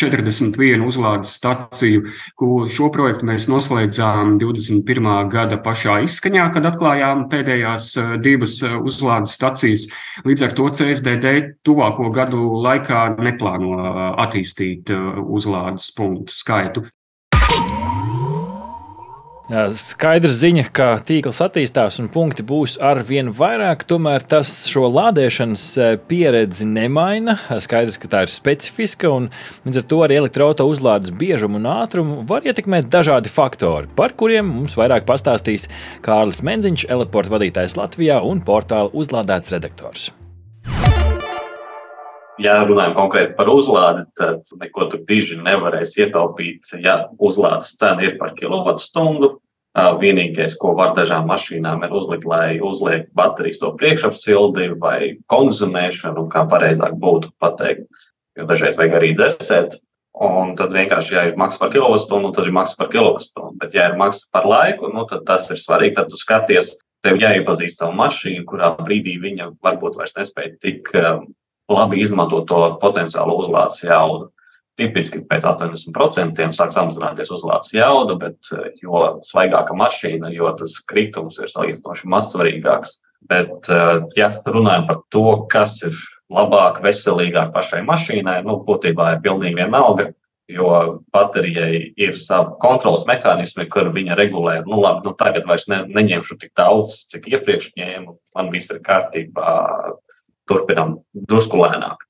[0.00, 2.02] 141 uzlādes staciju,
[2.38, 5.10] ko šo projektu mēs noslēdzām 21.
[5.30, 7.92] gada pašā izskaņā, kad atklājām pēdējās
[8.24, 9.86] divas uzlādes stacijas.
[10.26, 11.34] Līdz ar to CSDD
[11.66, 13.78] tuvāko gadu laikā neplāno
[14.26, 16.86] attīstīt uzlādes punktu skaitu.
[19.44, 25.64] Skaidrs ziņa, ka tīkls attīstās un punkti būs ar vien vairāk, tomēr tas šo lādēšanas
[26.08, 27.36] pieredzi nemaina.
[27.66, 29.28] Skaidrs, ka tā ir specifiska un
[29.66, 34.48] līdz ar to arī elektroautorāta uzlādes biežumu un ātrumu var ietekmēt dažādi faktori, par kuriem
[34.48, 35.68] mums vairāk pastāstīs
[36.04, 40.14] Kārlis Menziņš, eleporta vadītājs Latvijā un portāla uzlādēts redaktors.
[42.42, 48.16] Ja runājam konkrēti par uzlādi, tad neko tur diži nevarēs ietaupīt, ja uzlādes cena ir
[48.18, 49.36] par kilovatstundu.
[49.74, 54.98] Vienīgais, ko var dažām mašīnām ir uzlikt, lai uzliek baterijas to priekšapsildi vai
[55.30, 57.88] konzumēšanu, kā pareizāk būtu pateikt,
[58.38, 59.78] jo dažreiz vajag arī dzēsēt.
[60.14, 63.58] Un tad vienkārši, ja ir maksa par kilovatstundu, tad ir maksa par kilovatstundu.
[63.58, 65.96] Bet, ja ir maksa par laiku, nu, tad tas ir svarīgi.
[65.98, 70.94] Tad tu skaties, tev jāiepazīst savu mašīnu, kurā brīdī viņa varbūt vairs nespēja tik
[71.72, 74.30] labi izmantot to potenciālo uzlādes jaudu.
[74.74, 78.50] Tipiski pēc 80% sāk samazināties uzlādes jauda, bet
[78.82, 82.98] jo svaigāka mašīna, jo tas kritums ir salīdzinoši mazsvarīgāks.
[83.24, 83.70] Bet,
[84.18, 85.94] ja runājam par to, kas ir
[86.32, 90.10] labāk, veselīgāk pašai mašīnai, nu, būtībā ir pilnīgi vienalga,
[90.50, 90.70] jo
[91.14, 96.36] baterijai ir savi kontrols mehānismi, kur viņa regulē, nu, labi, nu, tagad vairs ne, neņemšu
[96.40, 99.54] tik daudz, cik iepriekš ņēmu, man viss ir kārtībā,
[100.50, 102.02] turpinām drusku lēnāk.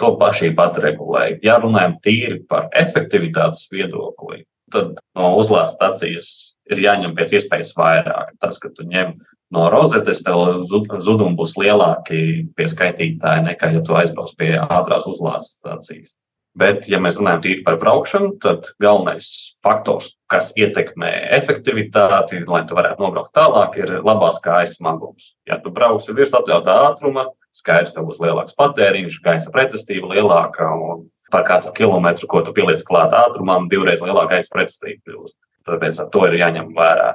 [0.00, 1.38] to paši pat regulēja.
[1.42, 6.28] Ja runājam tīri par efektivitātes viedokli, tad no uzlādes stācijas
[6.70, 8.34] ir jāņem pēc iespējas vairāk.
[8.42, 9.14] Tas, ka tu ņem
[9.54, 12.20] no rozetes, tev zudumi būs lielāki
[12.56, 16.12] pie skaitītāja nekā, ja tu aizbrauc pie ātrās uzlādes stācijas.
[16.56, 19.26] Bet, ja mēs runājam tīri par braukšanu, tad galvenais
[19.64, 25.34] faktors, kas ietekmē efektivitāti, lai tu varētu nobraukt tālāk, ir labās kājas smagums.
[25.48, 31.06] Ja tu brauksi virs atļautā ātruma, skaidrs, tev būs lielāks patēriņš, gaisa pretestība lielāka un
[31.32, 35.36] par katru kilometru, ko tu pieliec klāt ātrumam, divreiz lielāka gaisa pretestība kļūst.
[35.66, 37.12] Tāpēc to ir jāņem vērā.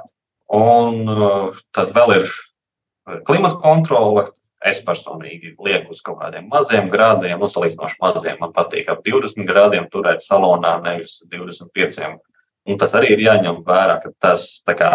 [0.52, 2.32] Un uh, tad vēl ir
[3.24, 4.26] klimata kontrole,
[4.62, 8.36] Es personīgi lieku uz kaut kādiem maziem grādiem, nu, salīdzinoši maziem.
[8.38, 12.12] Man patīk ap 20 grādiem turēt salonā, nevis 25.
[12.70, 14.92] Un tas arī ir jāņem vērā, ka tas kā,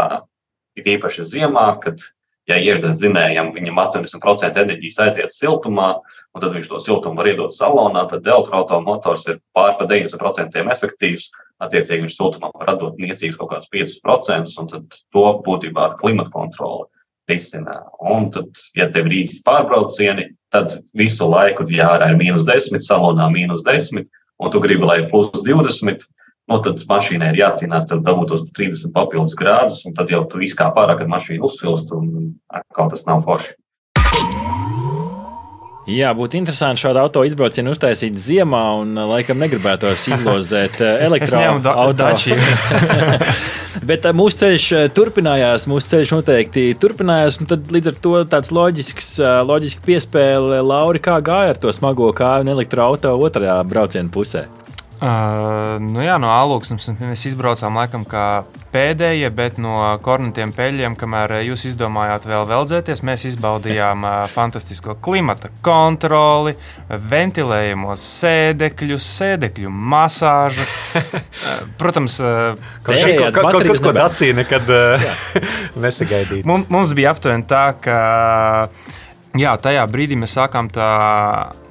[0.79, 1.99] ir īpaši ziemā, kad,
[2.47, 5.89] ja ierzes dzinējam, viņam 80% enerģijas aiziet siltumā,
[6.33, 11.29] un tad viņš to siltumu var iedot salonā, tad elektroautomotors ir pār pa 90% efektīvs.
[11.63, 16.87] Attiecīgi viņš siltumam var atdot niecīgus kaut kādus 5%, un tad to būtībā klimata kontrole
[17.27, 17.81] risina.
[17.99, 22.79] Un tad, ja tev ir īsi pārbraucieni, tad visu laiku, ja ārā ir mīnus 10,
[22.85, 24.05] salonā mīnus 10,
[24.37, 26.05] un tu gribi, lai ir plus 20,
[26.47, 30.41] nu, tad mašīnai ir jācīnās, tad dabūt tos 30 papildus grādus, un tad jau tu
[30.43, 33.57] izkāp ārā, kad mašīna uzsilst, un atkal tas nav forši.
[35.87, 42.35] Jā, būtu interesanti šādu auto izbraucienu uztaisīt ziemā, un laikam negribētos izlozēt elektroautorātu.
[43.87, 47.39] Bet uh, mūsu ceļš uh, turpinājās, mūsu ceļš noteikti turpinājās.
[47.47, 52.09] Tad līdz ar to tāds loģisks, uh, loģiski piespēle Lauri, kā gāja ar to smago
[52.17, 54.47] kāju un elektroautorātu otrajā brauciena pusē.
[54.97, 61.35] Uh, nu jā, no Alūksnes mēs izbraucām laikam kā pēdējie, bet no kornetiem peļiem, kamēr
[61.45, 66.55] jūs izdomājāt vēl veldzēties, mēs izbaudījām uh, fantastisko klimata kontroli,
[66.89, 70.65] ventilējamos sēdekļus, sēdekļu masāžu.
[71.77, 75.09] Protams, uh, kaut kas, ko, kaut kas, ko Dacija nekad uh,
[75.85, 76.41] nesagaidīja.
[76.49, 78.01] Mums, mums bija aptuveni tā, ka
[79.35, 80.69] Jā, tajā brīdī mēs sākām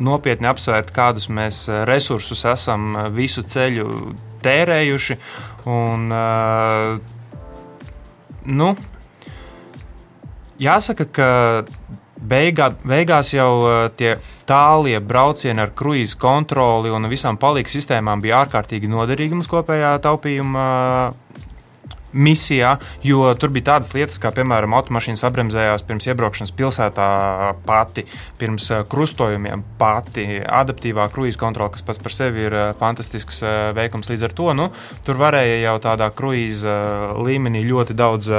[0.05, 3.89] nopietni apsvērt, kādus mēs eh, resursus esam eh, visu ceļu
[4.45, 5.17] tērējuši.
[5.67, 7.01] Un, uh,
[8.47, 8.69] nu,
[10.63, 11.31] jāsaka, ka
[12.23, 13.51] beigā, beigās jau
[13.99, 14.13] tie
[14.47, 20.69] tālie braucieni ar kruīzu kontroli un visām palīgu sistēmām bija ārkārtīgi noderīgi mums kopējā taupījuma
[22.17, 27.09] misijā, jo tur bija tādas lietas, kā piemēram automašīnas apbremzējās pirms iebraukšanas pilsētā
[27.67, 28.07] pati,
[28.41, 33.59] pirms eh, krustojumiem pati, adaptīvā kruīza kontrole, kas pats par sevi ir eh, fantastisks eh,
[33.77, 34.11] veikums.
[34.13, 34.69] Līdz ar to nu,
[35.07, 36.77] tur varēja jau tādā kruīza
[37.17, 38.31] līmenī ļoti daudz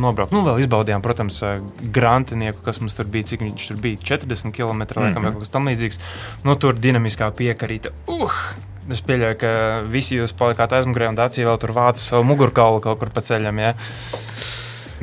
[0.00, 0.34] nobraukt.
[0.34, 1.40] Nu, vēl izbaudījām, protams,
[1.94, 5.22] grantinieku, kas mums tur bija, cik viņš tur bija 40 km mm -hmm.
[5.22, 6.00] vai kaut kas tamlīdzīgs.
[6.44, 7.94] Nu, tur dinamiskā piekarīta.
[8.10, 8.73] Uh!
[8.92, 9.50] Es pieļauju, ka
[9.88, 13.62] visi jūs palikāt aizmugurē un Dācija vēl tur vāca savu mugurkaulu kaut kur pa ceļam.
[13.62, 13.72] Ja?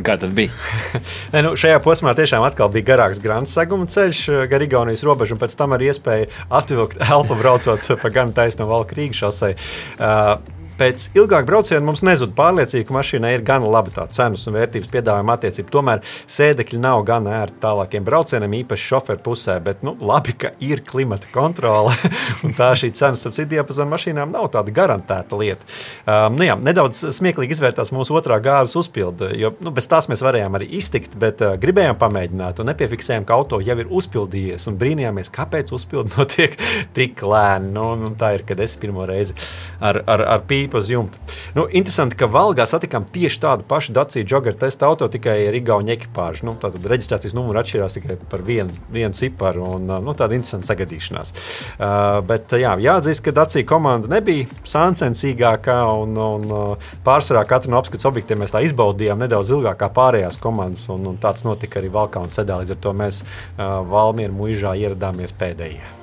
[0.06, 0.54] Kā tas bija?
[1.34, 5.58] ne, nu, šajā posmā tiešām bija garāks grāmatas seguma ceļš gar Igaunijas robežu, un pēc
[5.58, 6.30] tam arī iespēja
[6.62, 9.56] atvilkt elpu braucot pa gan taisno valku Rīgas šosei.
[9.98, 10.38] Uh,
[10.80, 14.92] pēc ilgāka brauciena mums nezūd pārliecība, ka mašīnai ir gan laba tā cenas un vērtības
[14.94, 15.72] piedāvājuma attiecība.
[15.74, 20.84] Tomēr sēdekļi nav gan ērti tālākiem braucieniem, īpaši šoferu pusē, bet nu, labi, ka ir
[20.88, 21.96] klimata kontrole.
[22.60, 25.68] tā šī cenas ap citu diapazonu mašīnām nav tāda garantēta lieta.
[26.06, 30.24] Um, nu jā, nedaudz smieklīgi izvērtās mūsu otrā gāzes uzpilde, jo nu, bez tās mēs
[30.26, 34.80] varējām arī iztikt, bet uh, gribējām pamēģināt un nepiefiksējām, ka auto jau ir uzpildījies un
[34.82, 36.58] brīnījāmies, kāpēc uzpildi notiek
[36.96, 37.74] tik lēni.
[37.76, 39.36] Nu, nu, tā ir, kad es pirmo reizi
[39.84, 41.20] ar, ar, ar pīpu pa jumta.
[41.58, 45.94] Nu, interesanti, ka Valgā satikām tieši tādu pašu Daciju joggeru testa auto, tikai ar Igaunu
[45.94, 46.48] ekipāžu.
[46.48, 51.34] Nu, tātad reģistrācijas numuru atšķirās tikai par vienu, vienu ciparu un nu, tāda interesanta sagadīšanās.
[51.76, 57.82] Uh, bet jā, jāatzīst, ka Dacija komanda nebija sāncensīgākā un, un uh, pārsvarā katru no
[57.82, 60.88] apskates objektiem mēs tā izbaudījām nedaudz ilgāk kā pārējās komandas.
[60.94, 62.62] Un, un tāds notika arī Valkā un Sedā.
[62.62, 66.01] Līdz ar to mēs uh, Valmieru muižā ieradāmies pēdējie.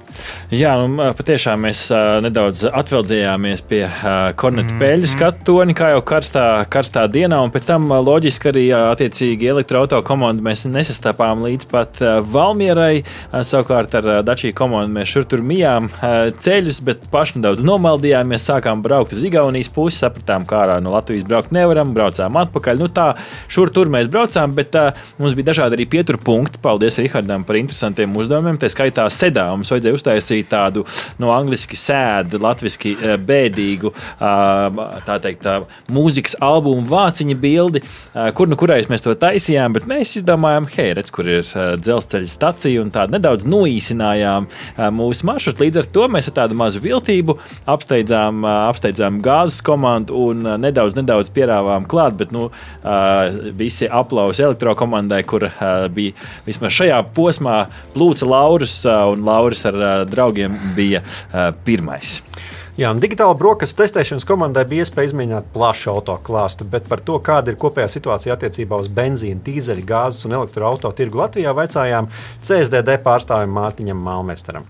[0.55, 4.81] Jā, nu, patiešām mēs uh, nedaudz atveldzējāmies pie uh, kornetu mm.
[4.81, 8.87] peļu skatu toni, kā jau karstā, karstā dienā, un pēc tam uh, loģiski arī uh,
[8.95, 13.03] attiecīgi elektroautorāta komandu mēs nesastāpām līdz pat uh, Valmierai.
[13.03, 17.65] Uh, savukārt ar uh, Dačiju komandu mēs šur tur mijām uh, ceļus, bet paši nedaudz
[17.67, 22.81] nomaldījāmies, sākām braukt uz Igaunijas pusi, sapratām, kā ārā no Latvijas braukt nevaram, braucām atpakaļ.
[22.81, 23.11] Nu tā,
[23.53, 26.63] šur tur mēs braucām, bet uh, mums bija dažādi arī pieturpunkti.
[26.65, 30.85] Paldies Rihardam par interesantiem uzdevumiem, tā skaitā sedā mums vajadzēja uztaisīt tādu
[31.21, 35.47] no angliski sēdu, latviešu bēdīgu, tā teikt,
[35.93, 37.83] mūzikas albumu vāciņa bildi,
[38.37, 42.83] kur nu kurais mēs to taisījām, bet mēs izdomājām, hei, redz, kur ir dzelzceļa stacija
[42.83, 44.49] un tādu nedaudz noīsinājām
[44.97, 45.65] mūsu maršrutu.
[45.67, 47.37] Līdz ar to mēs ar tādu mazu viltību
[47.69, 52.49] apsteidzām, apsteidzām gāzes komandu un nedaudz, nedaudz pierāvām klāt, bet nu,
[53.59, 55.49] visi aplausi elektrokomandai, kur
[55.95, 56.17] bija
[56.47, 57.59] vismaz šajā posmā
[57.95, 61.03] plūca Lauris, un Lauris ar draugiem bija
[61.65, 62.21] pirmais.
[62.79, 67.51] Jā, digitāla brokastu testēšanas komandai bija iespēja izmēģināt plašu auto klāstu, bet par to, kāda
[67.51, 72.07] ir kopējā situācija attiecībā uz benzīna, dīzeļa, gāzes un elektroautorāta tirgu Latvijā, vaicājām
[72.39, 74.69] CSDD pārstāvim Mārtiņam Malmesteram.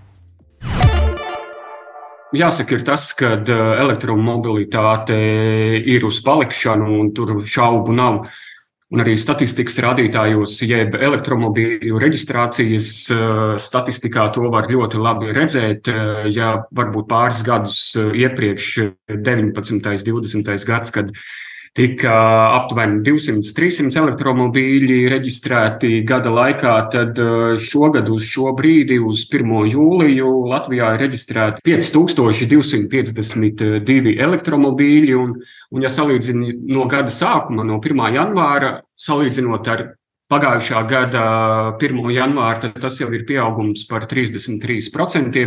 [2.29, 3.35] Jāsaka, ir tas, ka
[3.81, 5.15] elektromobilitāte
[5.93, 8.23] ir uz palikšanu, un tur šaubu nav.
[8.89, 12.87] Un arī statistikas rādītājos, jeb elektromobīļu reģistrācijas
[13.61, 15.91] statistikā, to var ļoti labi redzēt.
[16.33, 18.71] Ja varbūt pāris gadus iepriekš,
[19.13, 19.77] 19.
[19.77, 20.49] un 20.
[20.65, 21.13] gads, kad
[21.77, 22.13] tika
[22.57, 27.27] aptuveni 200-300 elektromobīļi reģistrēti gada laikā, tad uh,
[27.61, 29.71] šogad uz šo brīdi, uz 1.
[29.73, 35.13] jūliju, Latvijā ir reģistrēti 5252 elektromobīļi.
[35.19, 35.29] Un,
[35.69, 38.13] un ja salīdzina no gada sākuma, no 1.
[38.15, 39.79] janvāra, salīdzinot ar
[40.29, 41.23] pagājušā gada
[41.81, 41.99] 1.
[42.13, 45.45] janvāra, tas jau ir pieaugums par 33%.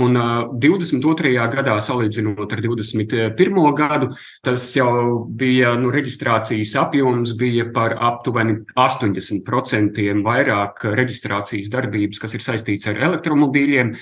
[0.00, 0.16] Un
[0.62, 1.34] 22.
[1.52, 3.60] gadā, salīdzinot ar 21.
[3.76, 4.08] gadu,
[4.44, 12.46] tas jau bija nu, reģistrācijas apjoms bija par aptuveni 80% vairāk reģistrācijas darbības, kas ir
[12.48, 13.96] saistīts ar elektromobīļiem.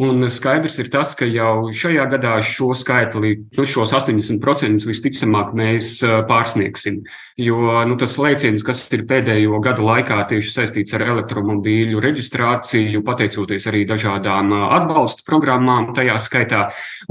[0.00, 5.98] Un skaidrs ir tas, ka jau šajā gadā šo skaitli, nu, šos 80% visticamāk mēs
[6.30, 7.02] pārsniegsim.
[7.36, 13.68] Jo nu, tas lēciens, kas ir pēdējo gadu laikā tieši saistīts ar elektromobīļu reģistrāciju, pateicoties
[13.68, 16.62] arī dažādām atbalsta programmām, tajā skaitā,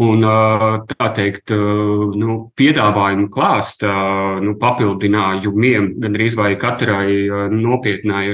[0.02, 0.26] un
[0.90, 3.94] tā teikt, nu, piedāvājumu klāsta
[4.42, 8.26] nu, papildinājumiem, gandrīz vai katrai nopietnai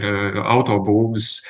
[0.46, 1.42] autobūvas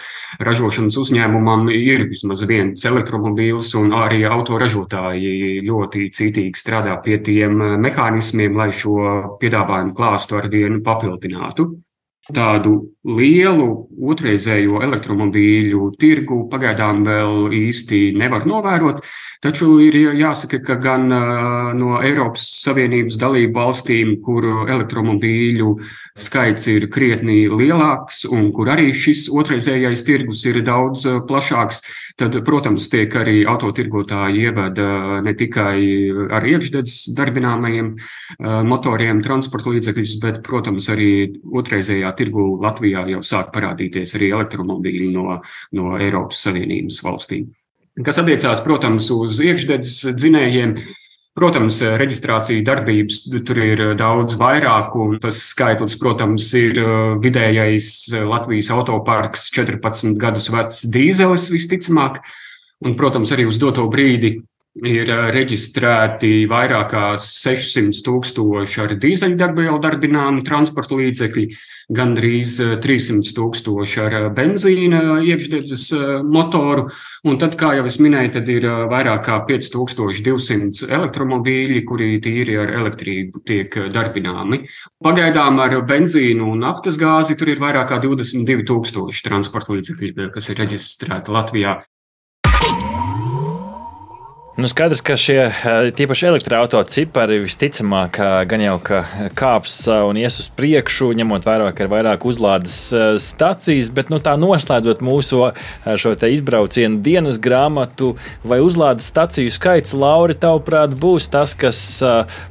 [0.42, 8.56] ražošanas uzņēmumam ir vismaz viens elektromobīls, un arī autoražotāji ļoti cītīgi strādā pie tiem mehānismiem,
[8.58, 8.98] lai šo
[9.42, 11.70] piedāvājumu klāstu ar vienu papildinātu.
[12.26, 12.72] Tādu
[13.06, 13.68] lielu
[14.10, 19.04] otrreizējo elektromobīļu tirgu pagaidām vēl īsti nevar novērot,
[19.46, 21.06] taču ir jāsaka, ka gan
[21.78, 25.76] no Eiropas Savienības dalību valstīm, kur elektromobīļu
[26.18, 31.84] skaits ir krietni lielāks un kur arī šis otrreizējais tirgus ir daudz plašāks,
[32.18, 35.78] tad, protams, tiek arī autotirgotāji ievada ne tikai
[36.34, 37.94] ar iekšdedzes darbināmajiem
[38.66, 41.12] motoriem transporta līdzekļus, bet, protams, arī
[41.54, 45.40] otrreizējā tirgu Latvijā jau sāk parādīties arī elektromobīļi no,
[45.78, 47.50] no Eiropas Savienības valstīm.
[48.06, 50.78] Kas attiecās, protams, uz iekšdedzes dzinējiem,
[51.36, 56.80] Protams, reģistrācija darbības tur ir daudz vairāk, un tas skaitlis, protams, ir
[57.20, 57.90] vidējais
[58.24, 62.22] Latvijas autoparks 14 gadus vecs dīzelis visticamāk.
[62.88, 64.38] Un, protams, arī uz doto brīdi
[64.84, 71.46] ir reģistrēti vairāk kā 600 tūkstoši ar dīzeļdegvielu darbināmu transporta līdzekļi,
[71.96, 75.86] gandrīz 300 tūkstoši ar benzīna iekšdedzes
[76.28, 76.90] motoru.
[77.26, 82.76] Un tad, kā jau es minēju, tad ir vairāk kā 5200 elektromobīļi, kuri tīri ar
[82.82, 84.66] elektrību tiek darbināmi.
[85.06, 90.52] Pagaidām ar benzīnu un naftas gāzi tur ir vairāk kā 22 tūkstoši transporta līdzekļi, kas
[90.52, 91.80] ir reģistrēti Latvijā.
[94.56, 100.16] Nu, skaidrs, ka šie eh, tīpaši elektroautorāta cipari visticamāk eh, gan jau kāps eh, un
[100.16, 102.78] ies uz priekšu, ņemot vērā, ka ir vairāk uzlādes
[103.20, 105.44] stacijas, bet nu, tā noslēdzot mūsu
[106.32, 108.14] izbraucienu dienas grāmatu,
[108.48, 111.84] vai uzlādes staciju skaits, Lauri, tavuprāt, būs tas, kas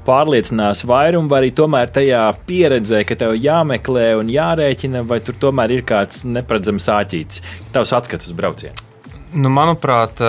[0.05, 5.81] pārliecinās vairumu, vai arī tomēr tajā pieredzē, ka tev jāmeklē un jārēķina, vai tur tomēr
[5.81, 8.93] ir kāds neparedzams āķītis, tavs atskats uz braucienu?
[9.35, 10.21] Nu, manuprāt,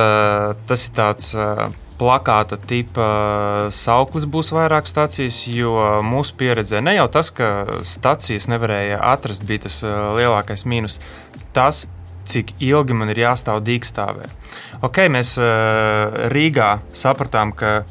[0.65, 1.27] tas ir tāds
[1.99, 3.07] plakāta tipa
[3.71, 9.67] sauklis būs vairāk stācijas, jo mūsu pieredzē ne jau tas, ka stācijas nevarēja atrast, bija
[9.67, 10.97] tas lielākais mīnus.
[11.55, 11.85] Tas,
[12.25, 14.27] cik ilgi man ir jāstāv dīkstāvē.
[14.83, 15.35] Ok, mēs
[16.33, 17.83] Rīgā sapratām, ka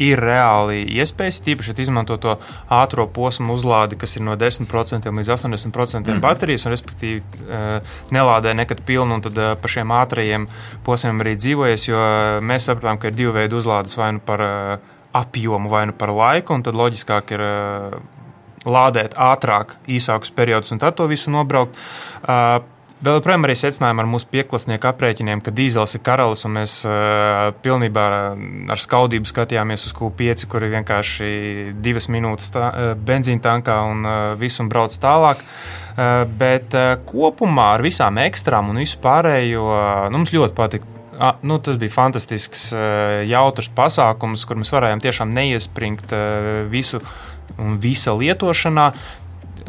[0.00, 2.36] ir reāli iespējas, tīpaši izmantot to
[2.72, 6.22] ātrā posmu uzlādi, kas ir no 10% līdz 80% mm.
[6.22, 10.48] baterijas, un respektīvi eh, nelādē nekad pilnu, un tad eh, pa šiem ātrajiem
[10.86, 12.02] posmiem arī dzīvojas, jo
[12.44, 16.14] mēs sapratām, ka ir divi veidi uzlādes vai nu par eh, apjomu, vai nu par
[16.16, 17.46] laiku, un tad loģiskāk ir
[18.62, 21.76] lādēt ātrāk, īsākus periodus un tad to visu nobraukt.
[23.02, 27.48] Vēl joprojām arī secinājām ar mūsu pieklasnieku aprēķiniem, ka dīzels ir karalis, un mēs uh,
[27.64, 28.04] pilnībā
[28.70, 31.30] ar skaudību skatījāmies uz Q5, kur ir vienkārši
[31.82, 35.42] divas minūtes tā, uh, benzīna tankā un uh, visu un brauc tālāk.
[35.42, 40.86] Uh, bet uh, kopumā ar visām ekstrām un visu pārējo uh, nu, mums ļoti patika.
[41.18, 42.70] Ah, nu, tas bija fantastisks,
[43.28, 46.14] jautrs pasākums, kur mēs varējām tiešām neiespringt
[46.72, 47.02] visu
[47.60, 48.86] un visa lietošanā.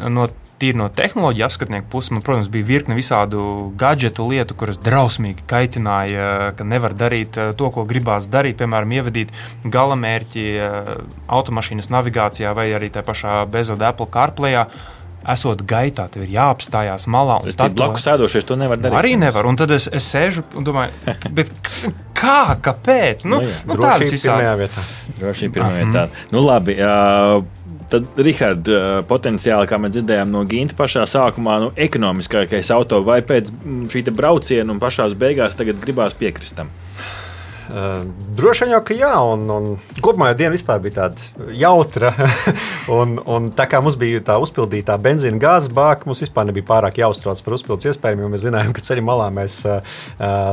[0.02, 0.28] No
[0.64, 3.44] tīri no tehnoloģija apskatnieku puses, man, protams, bija virkne visādu
[3.80, 8.60] gadgetu lietu, kuras drausmīgi kaitināja, ka nevar darīt eh, to, ko gribās darīt.
[8.62, 9.34] Piemēram, ievadīt
[9.64, 10.92] galamērķi eh,
[11.28, 14.66] automašīnas navigācijā vai arī tajā pašā bezoda Apple CarPlay.
[15.24, 17.38] Esot gaitā, tev ir jāapstājās malā.
[17.56, 18.98] Tad blakus sēdošies, to nevar darīt.
[19.00, 19.48] Arī nevar.
[19.48, 21.14] Un tad es, es sēžu un domāju,
[22.20, 23.24] kā, kāpēc?
[23.32, 24.84] Nu, nu, nu, tā ir pirmajā vietā.
[25.22, 26.04] Droši vien pirmajā vietā.
[26.36, 26.76] Nu, labi.
[26.76, 27.63] Uh,
[27.94, 28.70] Tad, Rihard,
[29.06, 33.52] potenciāli, kā mēs dzirdējām no Ginta pašā sākumā, nu, ekonomiskākais auto vai pēc
[33.94, 36.72] šī brauciena un pašās beigās tagad gribās piekrist tam?
[36.74, 36.93] Uh,
[38.38, 39.68] droši vien jau, ka jā, un, un
[40.04, 42.12] kopumā jau diena bija tāda jautra.
[43.00, 47.00] un, un tā kā mums bija tā uzpildītā benzīna gāzes bāka, mums vispār nebija pārāk
[47.02, 49.96] jāuztrauc par uzpildes iespējām, jo mēs zinājām, ka ceļa malā mēs uh,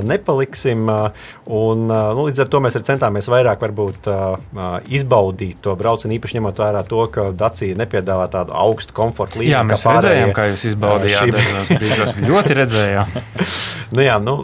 [0.06, 0.88] nepaliksim.
[0.88, 6.38] Un, uh, nu, līdz ar to mēs centāmies vairāk varbūt, uh, izbaudīt to braucienu, īpaši
[6.38, 9.56] ņemot vērā to, ka Dacija nepiedāvā tādu augstu komforta līmeni.
[9.56, 11.38] Jā, mēs redzējām, kā jūs izbaudījāt.
[11.68, 12.26] Šī...
[12.30, 13.20] ļoti redzējām.
[13.94, 14.36] nu, jā, nu,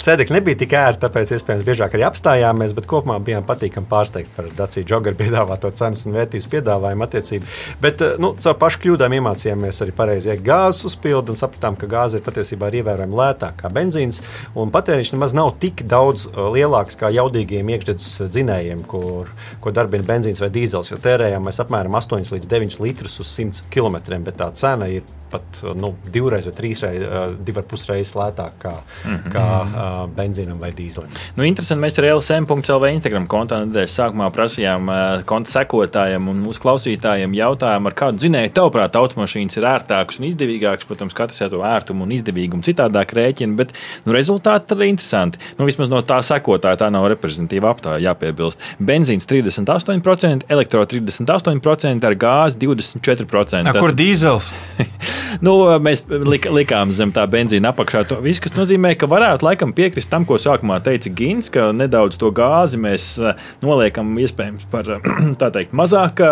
[0.00, 4.48] sēdekļi nebija tik ērti, tāpēc iespējams biežāk arī apstājāmies, bet kopumā bijām patīkami pārsteigti par
[4.56, 7.50] Dāciju Džogaru piedāvāto cenas un vērtības piedāvājumu attiecību.
[7.82, 12.20] Bet eh, nu, caur pašu kļūdām iemācījāmies arī pareizi gāzes uzpildi un sapratām, ka gāze
[12.20, 14.20] ir patiesībā ievērojami lētāka kā benzīns,
[14.58, 19.30] un patēriņš nemaz nav tik daudz eh, lielāks kā jaudīgiem iekšzemes dzinējiem, kur,
[19.64, 23.68] ko darbina benzīns vai dīzels, jo tērējam mēs apmēram 8 līdz 9 litrus uz 100
[23.74, 27.04] km, bet tā cena ir pat nu, divreiz vai trīsreiz,
[27.46, 29.32] divas pusreizes lētāk kā, mm -hmm.
[29.34, 29.46] kā
[29.84, 31.12] uh, benzīnam vai dīzelim.
[31.36, 36.62] Nu, interesanti, mēs ar LSM.CLV Instagram kontā nedēļas sākumā prasījām uh, konta sekotājiem un mūsu
[36.64, 40.88] klausītājiem jautājumu, ar kādu dzinēju tavuprāt automašīnas ir ērtākas un izdevīgākas.
[40.88, 43.74] Protams, katrs jau to ērtumu un izdevīgumu citādāk rēķina, bet
[44.06, 45.40] nu, rezultāti ir interesanti.
[45.58, 48.62] Nu, vismaz no tā sekotāja tā nav reprezentatīva aptāja, jāpiebilst.
[48.78, 53.70] Benzīns 38%, elektro 38%, ar gāzi 24%.
[53.70, 54.50] A, kur dīzels?
[55.46, 59.73] nu, mēs lik, likām zem tā benzīna apakšā to visu, kas nozīmē, ka varētu laikam
[59.76, 64.88] piekrist tam, ko sākumā teica Gins, ka nedaudz to gāzi mēs eh, noliekam iespējams par
[65.40, 66.22] tā teikt mazāk,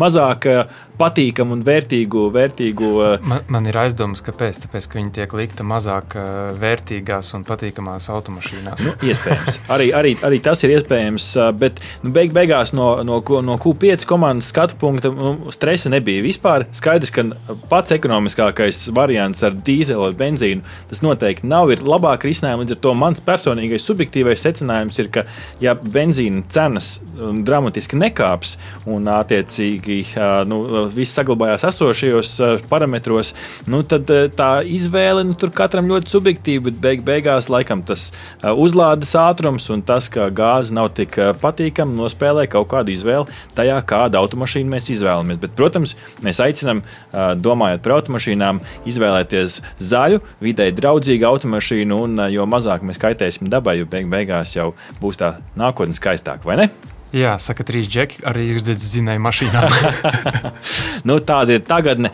[0.00, 0.48] mazāk
[1.02, 2.26] patīkamu un vērtīgu.
[2.34, 4.62] vērtīgu eh, man, man ir aizdomas, kāpēc.
[4.64, 6.30] Tāpēc, ka viņi tiek likta mazāk eh,
[6.62, 8.84] vērtīgās un patīkamās automašīnās.
[8.86, 9.58] Nu, iespējams.
[9.74, 11.28] arī, arī, arī tas ir iespējams,
[11.58, 16.66] bet nu, beig, beigās no, no, no Q5 komandas skatu punkta nu, stresa nebija vispār.
[16.76, 17.26] Skaidrs, ka
[17.70, 22.62] pats ekonomiskākais variants ar dīzeli vai benzīnu tas noteikti nav labāk risinājums.
[22.62, 25.26] Līdz ar to mans personīgais subjektīvais secinājums ir, ka
[25.62, 28.56] ja benzīna cenas um, dramatiski nekāps
[28.90, 30.02] un attiecīgi
[30.48, 30.62] nu,
[30.96, 32.32] viss saglabājās esošajos
[32.70, 33.32] parametros,
[33.70, 38.10] nu, tad tā izvēle nu, tur katram ļoti subjektīva, bet beig beigās laikam tas
[38.42, 44.20] uzlādes ātrums un tas, ka gāze nav tik patīkama, nospēlē kaut kādu izvēli tajā, kādu
[44.22, 45.40] automašīnu mēs izvēlamies.
[45.42, 46.82] Bet, protams, mēs aicinām,
[47.42, 49.60] domājot par automašīnām, izvēlēties
[49.92, 54.72] zaļu, videi draudzīgu automašīnu, un jo mazāk mēs kaitēsim dabai, jo beig beigās jau
[55.02, 56.72] būs tā nākotne skaistāka, vai ne?
[57.12, 59.62] Jā, saka, trīs džeki arī iekšzemes zinēja mašīnā.
[61.08, 62.12] nu, tāda ir tagadne.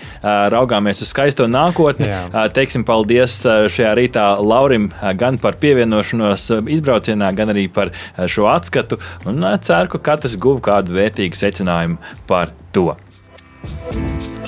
[0.55, 2.09] Raugāmies uz skaisto nākotni.
[2.11, 2.47] Jā.
[2.55, 4.91] Teiksim paldies šajā rītā Laurim
[5.21, 7.93] gan par pievienošanos izbraucienā, gan arī par
[8.27, 8.99] šo atskatu.
[9.29, 12.91] Un ceru, ka katrs guva kādu vērtīgu secinājumu par to.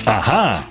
[0.09, 0.70] Aha!